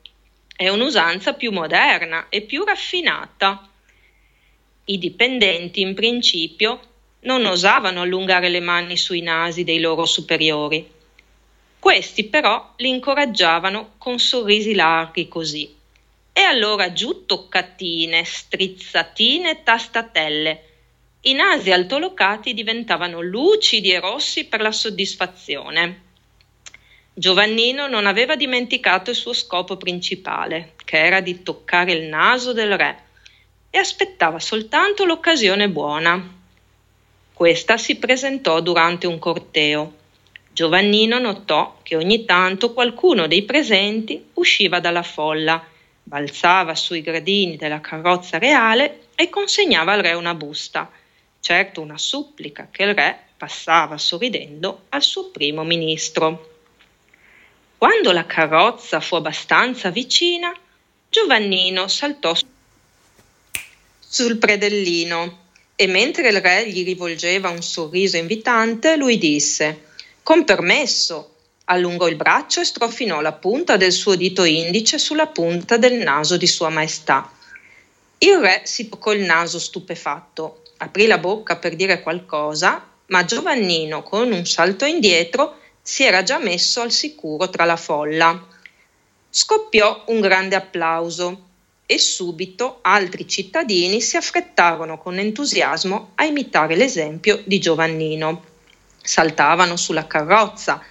È 0.56 0.70
un'usanza 0.70 1.34
più 1.34 1.52
moderna 1.52 2.30
e 2.30 2.42
più 2.42 2.64
raffinata. 2.64 3.68
I 4.86 4.98
dipendenti, 5.00 5.82
in 5.82 5.96
principio, 5.96 6.80
non 7.22 7.44
osavano 7.46 8.02
allungare 8.02 8.50
le 8.50 8.60
mani 8.60 8.98
sui 8.98 9.22
nasi 9.22 9.64
dei 9.64 9.80
loro 9.80 10.06
superiori. 10.06 10.88
Questi 11.80 12.26
però 12.26 12.74
li 12.78 12.90
incoraggiavano 12.90 13.94
con 13.98 14.20
sorrisi 14.20 14.76
larghi 14.76 15.28
così. 15.28 15.75
E 16.38 16.42
allora 16.42 16.92
giù 16.92 17.26
toccatine, 17.26 18.26
strizzatine, 18.26 19.64
tastatelle. 19.64 20.64
I 21.22 21.34
nasi 21.34 21.72
altolocati 21.72 22.54
diventavano 22.54 23.22
lucidi 23.22 23.92
e 23.92 24.02
rossi 24.02 24.44
per 24.44 24.60
la 24.60 24.74
soddisfazione. 24.74 26.02
Giovannino 27.14 27.88
non 27.88 28.06
aveva 28.06 28.36
dimenticato 28.36 29.12
il 29.12 29.16
suo 29.16 29.32
scopo 29.32 29.78
principale, 29.78 30.74
che 30.84 30.98
era 30.98 31.22
di 31.22 31.42
toccare 31.42 31.94
il 31.94 32.04
naso 32.10 32.52
del 32.52 32.78
re, 32.78 33.04
e 33.70 33.78
aspettava 33.78 34.38
soltanto 34.38 35.06
l'occasione 35.06 35.70
buona. 35.70 36.22
Questa 37.32 37.78
si 37.78 37.96
presentò 37.96 38.60
durante 38.60 39.08
un 39.08 39.20
corteo. 39.20 39.94
Giovannino 40.52 41.18
notò 41.18 41.80
che 41.82 41.96
ogni 41.96 42.26
tanto 42.26 42.74
qualcuno 42.74 43.26
dei 43.26 43.44
presenti 43.44 44.32
usciva 44.34 44.82
dalla 44.82 45.02
folla, 45.02 45.66
balzava 46.08 46.76
sui 46.76 47.02
gradini 47.02 47.58
della 47.58 47.82
carrozza 47.82 48.38
reale 48.38 49.08
e 49.16 49.28
consegnava 49.30 49.94
al 49.94 50.02
re 50.02 50.14
una 50.14 50.36
busta, 50.36 50.92
certo 51.40 51.82
una 51.82 51.98
supplica 51.98 52.68
che 52.70 52.84
il 52.84 52.94
re 52.94 53.20
passava 53.36 53.98
sorridendo 53.98 54.84
al 54.90 55.02
suo 55.02 55.32
primo 55.32 55.64
ministro. 55.64 56.54
Quando 57.78 58.12
la 58.12 58.26
carrozza 58.26 59.00
fu 59.00 59.16
abbastanza 59.16 59.90
vicina, 59.90 60.54
Giovannino 61.10 61.88
saltò 61.88 62.36
sul 64.00 64.38
predellino 64.38 65.44
e 65.76 65.88
mentre 65.88 66.30
il 66.30 66.40
re 66.40 66.70
gli 66.70 66.84
rivolgeva 66.84 67.50
un 67.50 67.64
sorriso 67.64 68.18
invitante, 68.18 68.96
lui 68.96 69.18
disse 69.18 69.88
Con 70.22 70.44
permesso, 70.46 71.35
allungò 71.66 72.08
il 72.08 72.16
braccio 72.16 72.62
e 72.62 72.66
strofinò 72.66 73.22
la 73.22 73.34
punta 73.34 73.78
del 73.78 73.92
suo 73.92 74.16
dito 74.16 74.44
indice 74.44 74.98
sulla 74.98 75.28
punta 75.28 75.78
del 75.78 75.96
naso 75.96 76.38
di 76.38 76.48
Sua 76.48 76.70
Maestà. 76.70 77.32
Il 78.20 78.38
re 78.38 78.62
si 78.64 78.90
toccò 78.90 79.14
il 79.14 79.24
naso 79.24 79.60
stupefatto, 79.60 80.62
aprì 80.78 81.06
la 81.06 81.18
bocca 81.18 81.58
per 81.58 81.76
dire 81.76 82.02
qualcosa, 82.02 82.88
ma 83.08 83.26
Giovannino, 83.26 84.04
con 84.04 84.32
un 84.32 84.46
salto 84.46 84.86
indietro, 84.86 85.58
si 85.82 86.04
era 86.04 86.24
già 86.24 86.40
messo 86.40 86.82
al 86.82 86.92
sicuro 86.92 87.50
tra 87.50 87.66
la 87.66 87.76
folla. 87.76 88.48
Scoppiò 89.30 90.06
un 90.08 90.22
grande 90.22 90.56
applauso 90.56 91.44
e 91.86 92.00
subito 92.00 92.80
altri 92.82 93.28
cittadini 93.28 94.02
si 94.02 94.18
affrettarono 94.18 94.98
con 94.98 95.20
entusiasmo 95.20 96.14
a 96.16 96.26
imitare 96.26 96.76
l'esempio 96.76 97.42
di 97.46 97.60
Giovannino. 97.60 98.44
Saltavano 99.02 99.76
sulla 99.76 100.08
carrozza, 100.08 100.82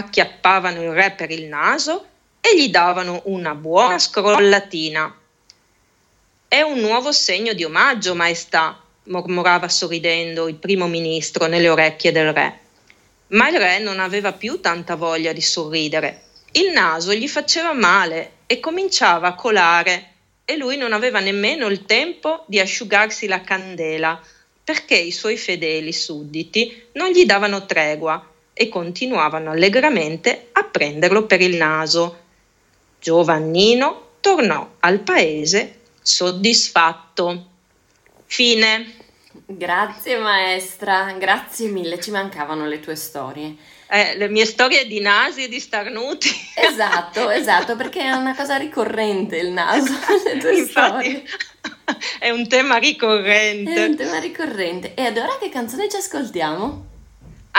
acchiappavano 0.00 0.82
il 0.82 0.92
re 0.92 1.12
per 1.12 1.30
il 1.30 1.44
naso 1.44 2.06
e 2.40 2.56
gli 2.56 2.68
davano 2.68 3.22
una 3.24 3.54
buona 3.54 3.98
scrollatina. 3.98 5.14
È 6.48 6.60
un 6.62 6.80
nuovo 6.80 7.12
segno 7.12 7.52
di 7.52 7.64
omaggio, 7.64 8.14
maestà, 8.14 8.80
mormorava 9.04 9.68
sorridendo 9.68 10.48
il 10.48 10.56
primo 10.56 10.86
ministro 10.86 11.46
nelle 11.46 11.68
orecchie 11.68 12.12
del 12.12 12.32
re. 12.32 12.58
Ma 13.28 13.48
il 13.48 13.58
re 13.58 13.78
non 13.78 14.00
aveva 14.00 14.32
più 14.32 14.60
tanta 14.60 14.96
voglia 14.96 15.32
di 15.32 15.40
sorridere 15.40 16.22
Il 16.52 16.72
naso 16.72 17.14
gli 17.14 17.28
faceva 17.28 17.72
male 17.72 18.38
e 18.46 18.58
cominciava 18.58 19.28
a 19.28 19.34
colare 19.34 20.08
e 20.44 20.56
lui 20.56 20.76
non 20.76 20.92
aveva 20.92 21.20
nemmeno 21.20 21.66
il 21.68 21.84
tempo 21.84 22.42
di 22.48 22.58
asciugarsi 22.58 23.28
la 23.28 23.40
candela 23.42 24.20
perché 24.64 24.96
i 24.96 25.12
suoi 25.12 25.36
fedeli 25.36 25.92
sudditi 25.92 26.88
non 26.94 27.10
gli 27.10 27.24
davano 27.24 27.66
tregua 27.66 28.29
e 28.60 28.68
continuavano 28.68 29.52
allegramente 29.52 30.48
a 30.52 30.64
prenderlo 30.64 31.24
per 31.24 31.40
il 31.40 31.56
naso. 31.56 32.18
Giovannino 33.00 34.08
tornò 34.20 34.72
al 34.80 34.98
paese 34.98 35.78
soddisfatto. 36.02 37.46
Fine. 38.26 38.96
Grazie 39.46 40.18
maestra, 40.18 41.10
grazie 41.18 41.68
mille, 41.68 41.98
ci 42.02 42.10
mancavano 42.10 42.66
le 42.66 42.80
tue 42.80 42.96
storie. 42.96 43.56
Eh, 43.88 44.18
le 44.18 44.28
mie 44.28 44.44
storie 44.44 44.86
di 44.86 45.00
nasi 45.00 45.44
e 45.44 45.48
di 45.48 45.58
starnuti. 45.58 46.28
Esatto, 46.54 47.30
esatto, 47.32 47.76
perché 47.76 48.02
è 48.02 48.10
una 48.10 48.36
cosa 48.36 48.58
ricorrente 48.58 49.38
il 49.38 49.52
naso, 49.52 49.90
le 50.22 50.36
tue 50.36 50.58
Infatti, 50.58 50.70
storie. 50.70 51.24
è 52.20 52.28
un 52.28 52.46
tema 52.46 52.76
ricorrente. 52.76 53.72
È 53.72 53.84
un 53.86 53.96
tema 53.96 54.18
ricorrente. 54.18 54.92
E 54.92 55.06
ad 55.06 55.16
ora 55.16 55.38
che 55.40 55.48
canzone 55.48 55.88
ci 55.88 55.96
ascoltiamo? 55.96 56.88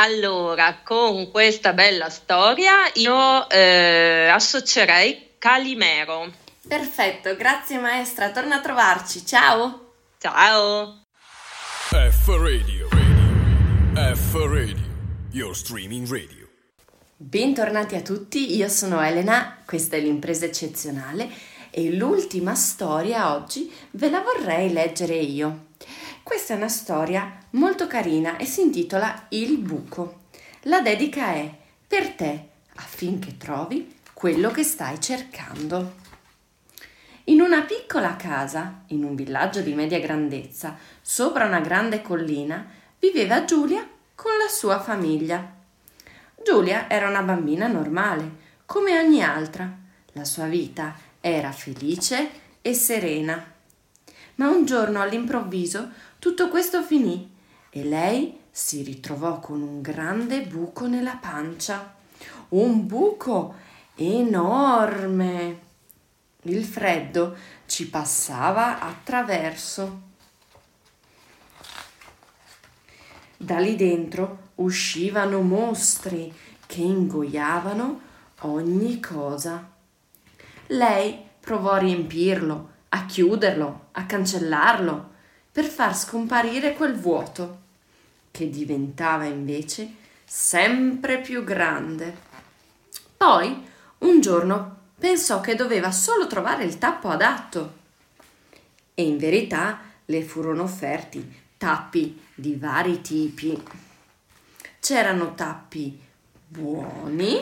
Allora, 0.02 0.80
con 0.84 1.30
questa 1.30 1.74
bella 1.74 2.10
storia 2.10 2.90
io 2.96 3.48
eh, 3.48 4.28
associerei 4.34 5.34
Calimero. 5.38 6.34
Perfetto, 6.68 7.36
grazie 7.36 7.78
maestra, 7.78 8.32
torna 8.32 8.56
a 8.56 8.62
trovarci, 8.62 9.24
ciao! 9.24 9.94
Ciao! 10.18 11.04
F 11.90 12.28
Radio. 12.30 12.88
Radio. 12.90 14.16
F 14.16 14.34
Radio. 14.34 14.90
Your 15.34 15.56
streaming 15.56 16.10
radio. 16.10 16.48
Bentornati 17.16 17.94
a 17.94 18.02
tutti, 18.02 18.56
io 18.56 18.70
sono 18.70 19.00
Elena, 19.02 19.62
questa 19.68 19.98
è 19.98 20.00
l'impresa 20.00 20.46
eccezionale 20.46 21.30
e 21.70 21.92
l'ultima 21.94 22.56
storia 22.56 23.36
oggi 23.36 23.72
ve 23.92 24.10
la 24.10 24.22
vorrei 24.22 24.74
leggere 24.74 25.18
io. 25.18 25.70
Questa 26.24 26.54
è 26.54 26.58
una 26.58 26.70
storia 26.70 27.40
molto 27.52 27.88
carina 27.88 28.38
e 28.38 28.46
si 28.46 28.62
intitola 28.62 29.26
Il 29.30 29.58
buco. 29.58 30.20
La 30.64 30.80
dedica 30.80 31.34
è 31.34 31.52
per 31.88 32.10
te 32.10 32.48
affinché 32.76 33.38
trovi 33.38 33.96
quello 34.14 34.52
che 34.52 34.64
stai 34.64 35.02
cercando. 35.02 35.96
In 37.26 37.42
una 37.42 37.62
piccola 37.62 38.16
casa, 38.16 38.84
in 38.88 39.04
un 39.04 39.16
villaggio 39.16 39.62
di 39.62 39.74
media 39.74 40.00
grandezza, 40.00 40.78
sopra 41.02 41.46
una 41.46 41.60
grande 41.60 42.04
collina, 42.04 42.70
viveva 43.00 43.44
Giulia 43.44 43.88
con 44.14 44.32
la 44.38 44.48
sua 44.48 44.80
famiglia. 44.80 45.56
Giulia 46.44 46.88
era 46.88 47.10
una 47.10 47.24
bambina 47.24 47.66
normale, 47.66 48.30
come 48.66 48.98
ogni 49.00 49.24
altra. 49.24 49.76
La 50.14 50.24
sua 50.24 50.46
vita 50.46 50.96
era 51.20 51.52
felice 51.52 52.30
e 52.62 52.74
serena. 52.76 53.44
Ma 54.36 54.50
un 54.50 54.66
giorno 54.66 55.02
all'improvviso 55.02 56.10
tutto 56.22 56.50
questo 56.50 56.84
finì 56.84 57.34
e 57.72 57.84
lei 57.84 58.42
si 58.52 58.84
ritrovò 58.84 59.40
con 59.40 59.64
un 59.64 59.82
grande 59.82 60.44
buco 60.44 60.86
nella 60.86 61.18
pancia. 61.20 61.96
Un 62.50 62.86
buco 62.86 63.56
enorme. 63.96 65.60
Il 66.44 66.64
freddo 66.64 67.36
ci 67.66 67.90
passava 67.90 68.80
attraverso. 68.82 70.02
Da 73.36 73.58
lì 73.58 73.76
dentro 73.76 74.50
uscivano 74.56 75.42
mostri 75.42 76.32
che 76.68 76.82
ingoiavano 76.82 78.02
ogni 78.42 79.00
cosa. 79.00 79.72
Lei 80.68 81.20
provò 81.40 81.72
a 81.72 81.80
riempirlo, 81.80 82.70
a 82.90 83.08
chiuderlo, 83.08 83.88
a 83.94 84.06
cancellarlo, 84.06 85.11
per 85.52 85.66
far 85.66 85.96
scomparire 85.96 86.74
quel 86.74 86.96
vuoto, 86.96 87.60
che 88.32 88.50
diventava 88.50 89.26
invece 89.26 89.96
sempre 90.24 91.20
più 91.20 91.44
grande. 91.44 92.30
Poi, 93.18 93.68
un 94.00 94.22
giorno, 94.22 94.78
pensò 94.98 95.42
che 95.42 95.56
doveva 95.56 95.92
solo 95.92 96.28
trovare 96.28 96.64
il 96.64 96.78
tappo 96.78 97.10
adatto. 97.10 97.80
E 98.94 99.04
in 99.04 99.18
verità 99.18 99.80
le 100.06 100.24
furono 100.24 100.64
offerti 100.64 101.40
tappi 101.58 102.20
di 102.34 102.56
vari 102.56 103.02
tipi. 103.02 103.62
C'erano 104.80 105.36
tappi 105.36 106.00
buoni, 106.48 107.36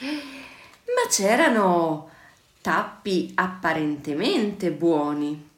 ma 0.00 1.08
c'erano 1.10 2.10
tappi 2.60 3.32
apparentemente 3.34 4.70
buoni. 4.70 5.50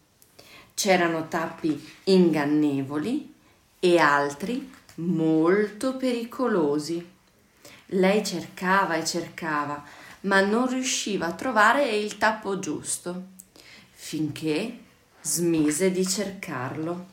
C'erano 0.77 1.27
tappi 1.27 1.91
ingannevoli 2.05 3.33
e 3.81 3.97
altri 3.97 4.71
molto 4.97 5.97
pericolosi. 5.97 7.13
Lei 7.87 8.23
cercava 8.23 8.97
e 8.97 9.05
cercava, 9.07 9.83
ma 10.23 10.43
non 10.43 10.69
riusciva 10.69 11.29
a 11.29 11.33
trovare 11.33 11.89
il 11.89 12.19
tappo 12.19 12.59
giusto, 12.59 13.29
finché 13.91 14.81
smise 15.23 15.91
di 15.91 16.07
cercarlo. 16.07 17.07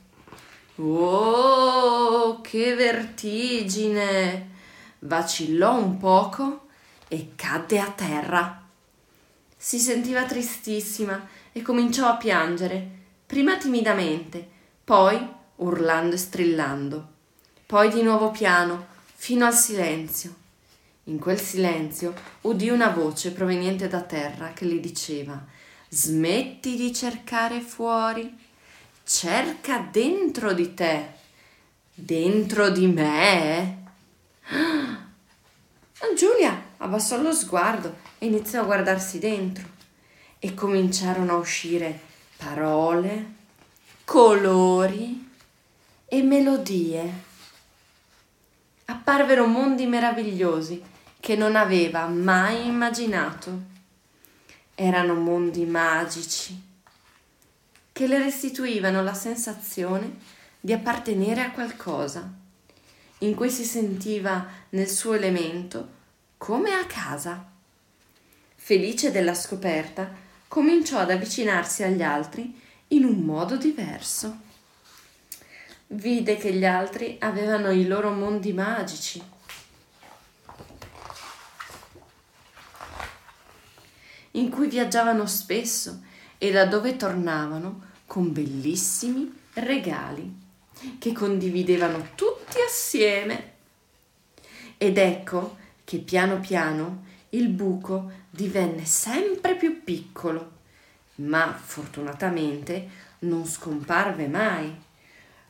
Oh, 0.76 2.41
che 2.41 2.76
vertigine! 2.76 4.49
Vacillò 4.99 5.78
un 5.78 5.97
poco 5.97 6.67
e 7.08 7.32
cadde 7.36 7.80
a 7.80 7.89
terra. 7.89 8.62
Si 9.56 9.80
sentiva 9.80 10.26
tristissima 10.26 11.30
e 11.54 11.62
cominciò 11.62 12.10
a 12.10 12.17
piangere, 12.17 13.03
prima 13.34 13.58
timidamente, 13.58 14.48
poi 14.84 15.19
urlando 15.56 16.13
e 16.13 16.19
strillando, 16.19 17.08
poi 17.65 17.89
di 17.89 18.04
nuovo 18.04 18.30
piano, 18.30 18.86
fino 19.15 19.43
al 19.48 19.56
silenzio. 19.56 20.36
In 21.06 21.17
quel 21.17 21.39
silenzio 21.39 22.13
udì 22.41 22.69
una 22.69 22.89
voce 22.89 23.32
proveniente 23.32 23.88
da 23.88 24.02
terra 24.02 24.54
che 24.54 24.65
le 24.65 24.80
diceva 24.80 25.43
Smetti 25.89 26.76
di 26.76 26.93
cercare 26.93 27.60
fuori, 27.62 28.38
cerca 29.04 29.80
dentro 29.80 30.54
di 30.54 30.76
te. 30.76 31.13
Dentro 31.91 32.69
di 32.69 32.86
me? 32.86 33.84
Giulia 36.15 36.65
abbassò 36.78 37.19
lo 37.19 37.34
sguardo 37.34 37.96
e 38.19 38.28
iniziò 38.28 38.62
a 38.62 38.65
guardarsi 38.65 39.17
dentro 39.17 39.65
e 40.38 40.54
cominciarono 40.54 41.32
a 41.32 41.38
uscire 41.38 42.12
parole, 42.38 43.34
colori 44.04 45.30
e 46.06 46.22
melodie. 46.22 47.13
Apparvero 48.86 49.46
mondi 49.48 49.86
meravigliosi 49.86 50.82
che 51.19 51.36
non 51.36 51.56
aveva 51.56 52.06
mai 52.08 52.65
immaginato. 52.67 53.72
Erano 54.76 55.13
mondi 55.15 55.65
magici 55.65 56.72
che 57.93 58.08
le 58.08 58.17
restituivano 58.17 59.04
la 59.04 59.13
sensazione 59.13 60.17
di 60.60 60.74
appartenere 60.74 61.41
a 61.41 61.52
qualcosa, 61.52 62.30
in 63.19 63.36
cui 63.36 63.50
si 63.50 63.63
sentiva 63.63 64.46
nel 64.69 64.89
suo 64.89 65.13
elemento 65.13 66.02
come 66.38 66.72
a 66.74 66.86
casa. 66.86 67.52
Felice 68.56 69.12
della 69.12 69.34
scoperta, 69.34 70.12
cominciò 70.54 71.00
ad 71.00 71.10
avvicinarsi 71.10 71.82
agli 71.82 72.04
altri 72.04 72.62
in 72.89 73.06
un 73.06 73.22
modo 73.22 73.58
diverso. 73.58 74.38
Vide 75.88 76.38
che 76.38 76.54
gli 76.54 76.63
altri 76.63 77.16
avevano 77.22 77.72
i 77.72 77.88
loro 77.88 78.12
mondi 78.12 78.54
magici. 78.54 79.32
in 84.36 84.49
cui 84.49 84.68
viaggiavano 84.68 85.28
spesso 85.28 86.01
e 86.39 86.51
da 86.51 86.66
dove 86.66 86.97
tornavano 86.97 87.82
con 88.08 88.32
bellissimi 88.34 89.32
regali 89.54 90.36
che 90.97 91.12
condividevano 91.14 92.10
tutti 92.16 92.58
assieme. 92.68 93.54
Ed 94.78 94.97
ecco 94.97 95.58
che 95.84 95.99
piano 95.99 96.39
piano 96.39 97.06
il 97.34 97.49
buco 97.49 98.11
divenne 98.29 98.86
sempre 98.86 99.55
più 99.55 99.84
piccolo, 99.84 100.51
ma 101.15 101.53
fortunatamente 101.53 102.89
non 103.19 103.45
scomparve 103.45 104.27
mai. 104.27 104.75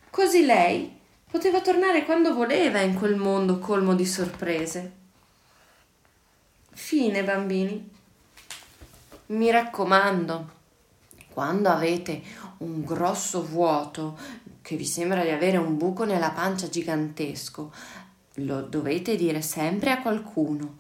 Così 0.10 0.46
lei 0.46 1.00
poteva 1.30 1.62
tornare 1.62 2.06
quando 2.06 2.34
voleva 2.34 2.80
in 2.80 2.94
quel 2.94 3.16
mondo 3.16 3.60
colmo 3.60 3.96
di 3.96 4.06
sorprese. 4.06 4.92
Fine, 6.72 7.24
bambini. 7.24 7.92
Mi 9.28 9.52
raccomando, 9.52 10.52
quando 11.30 11.70
avete 11.70 12.22
un 12.58 12.84
grosso 12.84 13.44
vuoto 13.44 14.18
che 14.62 14.76
vi 14.76 14.86
sembra 14.86 15.24
di 15.24 15.30
avere 15.30 15.58
un 15.58 15.78
buco 15.78 16.06
nella 16.06 16.32
pancia 16.32 16.70
gigantesco, 16.70 17.74
lo 18.38 18.62
dovete 18.62 19.16
dire 19.16 19.42
sempre 19.42 19.92
a 19.92 20.02
qualcuno 20.02 20.78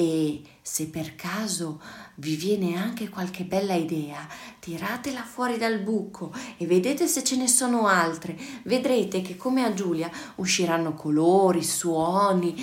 e 0.00 0.42
Se 0.62 0.86
per 0.86 1.16
caso 1.16 1.80
vi 2.16 2.36
viene 2.36 2.76
anche 2.76 3.08
qualche 3.08 3.42
bella 3.42 3.74
idea, 3.74 4.28
tiratela 4.60 5.22
fuori 5.22 5.56
dal 5.56 5.80
buco 5.80 6.32
e 6.56 6.66
vedete 6.66 7.08
se 7.08 7.24
ce 7.24 7.36
ne 7.36 7.48
sono 7.48 7.86
altre. 7.88 8.38
Vedrete 8.62 9.22
che 9.22 9.36
come 9.36 9.64
a 9.64 9.72
Giulia 9.72 10.08
usciranno 10.36 10.94
colori, 10.94 11.64
suoni, 11.64 12.54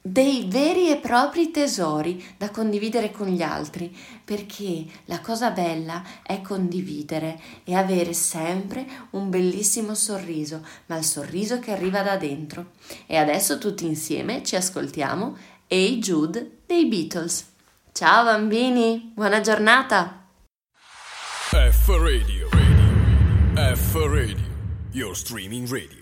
dei 0.00 0.46
veri 0.46 0.90
e 0.90 0.98
propri 0.98 1.50
tesori 1.50 2.24
da 2.36 2.50
condividere 2.50 3.10
con 3.10 3.26
gli 3.26 3.42
altri, 3.42 3.94
perché 4.22 4.84
la 5.06 5.20
cosa 5.20 5.50
bella 5.50 6.04
è 6.22 6.40
condividere 6.42 7.40
e 7.64 7.74
avere 7.74 8.12
sempre 8.12 8.86
un 9.10 9.30
bellissimo 9.30 9.94
sorriso, 9.94 10.64
ma 10.86 10.96
il 10.96 11.04
sorriso 11.04 11.58
che 11.58 11.72
arriva 11.72 12.02
da 12.02 12.16
dentro. 12.16 12.72
E 13.06 13.16
adesso 13.16 13.58
tutti 13.58 13.84
insieme 13.84 14.44
ci 14.44 14.54
ascoltiamo 14.54 15.56
Hey 15.70 15.98
Jude 16.00 16.62
dei 16.66 16.86
Beatles. 16.86 17.44
Ciao 17.92 18.24
bambini, 18.24 19.12
buona 19.14 19.42
giornata! 19.42 20.24
F 21.50 21.88
Radio, 21.88 22.48
radio. 22.50 23.74
F 23.74 23.94
Radio, 23.94 24.46
your 24.92 25.14
streaming 25.14 25.66
radio. 25.70 25.97